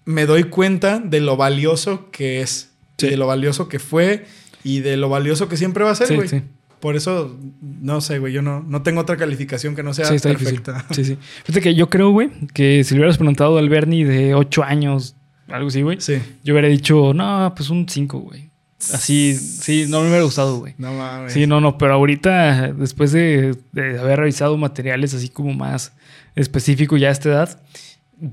[0.05, 2.69] me doy cuenta de lo valioso que es.
[2.97, 3.09] Sí.
[3.09, 4.25] De lo valioso que fue
[4.63, 6.27] y de lo valioso que siempre va a ser, Sí, güey.
[6.27, 6.43] sí.
[6.81, 8.33] Por eso, no sé, güey.
[8.33, 10.61] Yo no, no tengo otra calificación que no sea Sí, está difícil.
[10.61, 10.85] perfecta.
[10.93, 11.17] Sí, sí.
[11.45, 15.15] Fíjate que yo creo, güey, que si le hubieras preguntado al Bernie de 8 años,
[15.47, 16.15] algo así, güey, Sí.
[16.43, 18.49] yo hubiera dicho, no, pues un 5, güey.
[18.93, 20.73] Así, sí, no me hubiera gustado, güey.
[20.79, 21.33] No mames.
[21.33, 25.93] Sí, no, no, pero ahorita, después de, de haber revisado materiales así como más
[26.35, 27.61] específico ya a esta edad,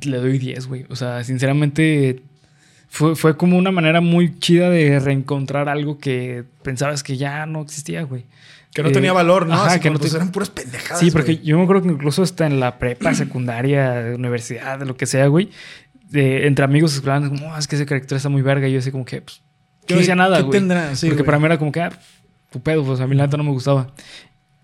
[0.03, 0.87] le doy 10, güey.
[0.89, 2.23] O sea, sinceramente,
[2.89, 7.63] fue, fue como una manera muy chida de reencontrar algo que pensabas que ya no
[7.63, 8.25] existía, güey.
[8.75, 9.55] Que no Eh, tenía valor, ¿no?
[9.55, 11.01] ajá, Así que no pues, te- eran puras pendejadas.
[11.01, 11.45] Sí, porque güey.
[11.47, 15.51] yo me acuerdo que incluso hasta en la prepa, secundaria, universidad, lo que sea, güey,
[16.13, 18.69] entre amigos hablaban como, "Oh, es que ese carácter está muy verga.
[18.69, 19.41] Y yo así como que, pues,
[19.81, 20.59] no ¿Qué- decía nada, qué güey.
[20.59, 20.95] tendrá?
[20.97, 21.27] Sí, porque güey.
[21.27, 21.91] para mí era como que, ah,
[22.51, 23.89] tu pedo, pues a mí la neta no me gustaba.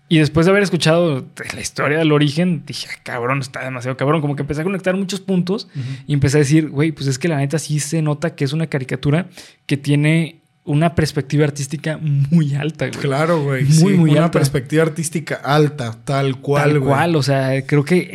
[0.07, 4.21] Y después de haber escuchado la historia del origen, dije, "Ah, cabrón, está demasiado cabrón.
[4.21, 5.67] Como que empecé a conectar muchos puntos
[6.05, 8.53] y empecé a decir, güey, pues es que la neta sí se nota que es
[8.53, 9.27] una caricatura
[9.65, 12.99] que tiene una perspectiva artística muy alta, güey.
[12.99, 13.63] Claro, güey.
[13.63, 14.39] Muy, sí, muy Una alta.
[14.39, 16.89] perspectiva artística alta, tal cual, Tal güey.
[16.91, 18.09] cual, o sea, creo que eh,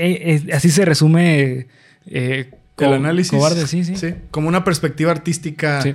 [0.46, 1.66] eh, así se resume
[2.06, 3.32] eh, El análisis.
[3.32, 4.14] Cobarde, sí, sí.
[4.30, 5.94] Como una perspectiva artística Sí.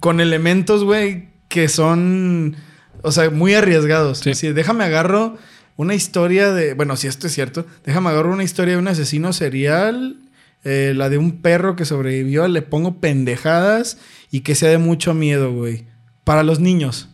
[0.00, 2.56] con elementos, güey, que son,
[3.02, 4.18] o sea, muy arriesgados.
[4.18, 4.30] Sí.
[4.30, 5.36] Así, déjame agarro
[5.76, 9.32] una historia de, bueno, si esto es cierto, déjame agarro una historia de un asesino
[9.32, 10.16] serial,
[10.64, 13.98] eh, la de un perro que sobrevivió, le pongo pendejadas
[14.30, 15.86] y que sea de mucho miedo, güey.
[16.24, 17.08] Para los niños.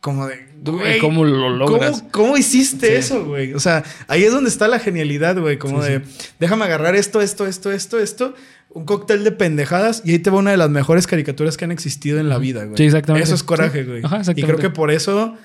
[0.00, 1.98] Como de, güey, ¿Cómo lo logras?
[2.00, 2.92] ¿Cómo, cómo hiciste Sí.
[2.94, 3.52] eso, güey?
[3.54, 5.58] O sea, ahí es donde está la genialidad, güey.
[5.58, 6.02] Como Sí, de,
[6.38, 8.34] déjame agarrar esto, esto, esto, esto, esto.
[8.70, 11.72] Un cóctel de pendejadas y ahí te va una de las mejores caricaturas que han
[11.72, 12.76] existido en la vida, güey.
[12.76, 13.24] Sí, exactamente.
[13.24, 14.04] Eso es coraje, güey.
[14.04, 14.54] Ajá, y exactamente.
[14.56, 15.36] creo que por eso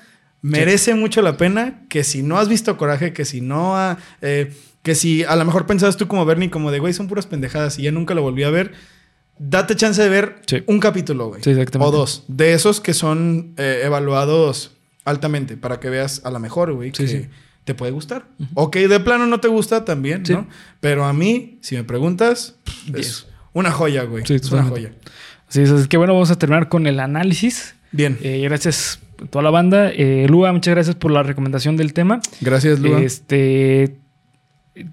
[0.42, 4.52] merece mucho la pena que si no has visto coraje, que si no ha, eh,
[4.82, 7.78] que si a lo mejor pensabas tú como Bernie, como de, güey, son puras pendejadas
[7.78, 8.72] y ya nunca lo volví a ver.
[9.38, 10.62] Date chance de ver Sí.
[10.66, 11.42] un capítulo, güey.
[11.42, 11.88] Sí, exactamente.
[11.88, 12.24] O dos.
[12.28, 14.72] De esos que son eh, evaluados
[15.04, 17.26] altamente para que veas a la mejor, güey, Sí, que sí.
[17.64, 18.26] te puede gustar.
[18.54, 20.22] O que de plano no te gusta también.
[20.28, 20.46] ¿no?
[20.80, 24.24] Pero a mí, si me preguntas, pff, es una joya, güey.
[24.26, 24.92] Sí, es una joya.
[25.48, 27.74] Así es, así que bueno, vamos a terminar con el análisis.
[27.92, 28.18] Bien.
[28.22, 29.90] Eh, gracias a toda la banda.
[29.90, 32.20] Eh, Lua, muchas gracias por la recomendación del tema.
[32.40, 33.00] Gracias, Lua.
[33.00, 33.96] Este.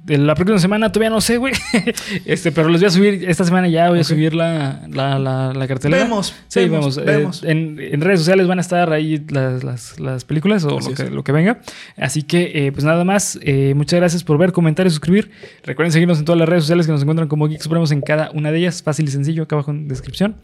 [0.05, 1.53] La próxima semana todavía no sé, güey.
[2.25, 5.53] Este, pero les voy a subir, esta semana ya voy a subir la, la, la,
[5.53, 6.03] la cartelera.
[6.03, 7.43] Vemos, Sí, vemos, vemos.
[7.43, 10.93] Eh, en, en redes sociales van a estar ahí las, las, las películas o lo
[10.93, 11.61] que, lo que venga.
[11.97, 13.39] Así que, eh, pues nada más.
[13.41, 15.32] eh, muchas gracias por ver, comentar y suscribir.
[15.63, 18.29] Recuerden seguirnos en todas las redes sociales que nos encuentran como Geek Supremos en cada
[18.32, 18.84] una de ellas.
[18.84, 20.36] Fácil y sencillo, acá abajo en descripción.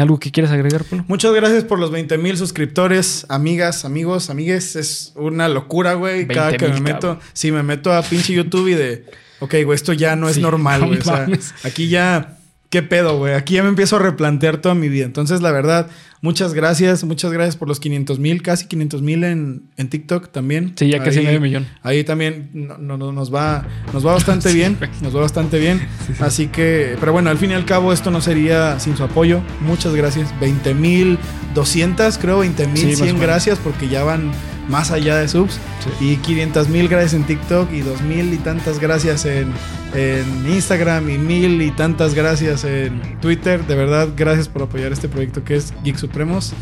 [0.00, 1.04] ¿Algo que quieras agregar, Polo?
[1.06, 4.74] Muchas gracias por los 20 mil suscriptores, amigas, amigos, amigues.
[4.74, 6.26] Es una locura, güey.
[6.26, 9.04] Cada que me 20,000, meto, sí, me meto a pinche YouTube y de,
[9.40, 10.98] ok, güey, esto ya no es Sí, normal, no güey.
[11.00, 11.26] o sea,
[11.64, 12.36] aquí ya,
[12.70, 13.34] ¿qué pedo, güey?
[13.34, 15.04] Aquí ya me empiezo a replantear toda mi vida.
[15.04, 15.88] Entonces, la verdad,
[16.22, 20.72] muchas gracias, muchas gracias por los 500 mil, casi 500 mil en, en TikTok también.
[20.76, 21.66] Sí, ya casi Ahí- medio millón.
[21.82, 24.76] Ahí también no- no- no- nos, va, nos va bastante bien.
[25.02, 25.78] Nos va bastante bien.
[26.06, 26.22] Sí, sí.
[26.24, 29.40] Así que, pero bueno, al fin y al cabo, esto no sería sin su apoyo.
[29.60, 30.28] Muchas gracias.
[30.40, 31.18] 20 mil
[31.54, 33.20] 200, creo, 20 mil Sí, más o 100 menos.
[33.22, 34.32] gracias porque ya van
[34.68, 35.54] más allá de subs.
[35.98, 36.12] Sí.
[36.12, 39.52] Y 500 mil gracias en TikTok y 2 mil y tantas gracias en,
[39.94, 43.64] en Instagram y mil y tantas gracias en Twitter.
[43.66, 46.52] De verdad, gracias por apoyar este proyecto que es Geek Supremos.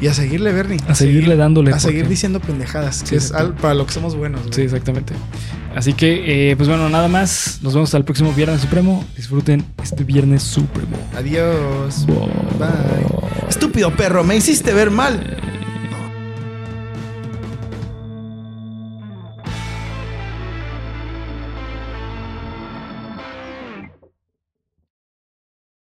[0.00, 0.78] Y a seguirle, Bernie.
[0.86, 4.14] A seguirle dándole, A seguir diciendo pendejadas, Sí, que es al- para lo que somos
[4.14, 4.42] buenos.
[4.42, 4.52] güey.
[4.54, 5.12] Sí, exactamente.
[5.74, 7.58] Así que, eh, pues bueno, nada más.
[7.62, 9.04] Nos vemos el próximo Viernes Supremo.
[9.16, 10.96] Disfruten este Viernes Supremo.
[11.16, 12.06] Adiós.
[12.06, 12.16] Bye.
[12.60, 13.48] Bye.
[13.48, 15.36] Estúpido perro, me hiciste ver mal.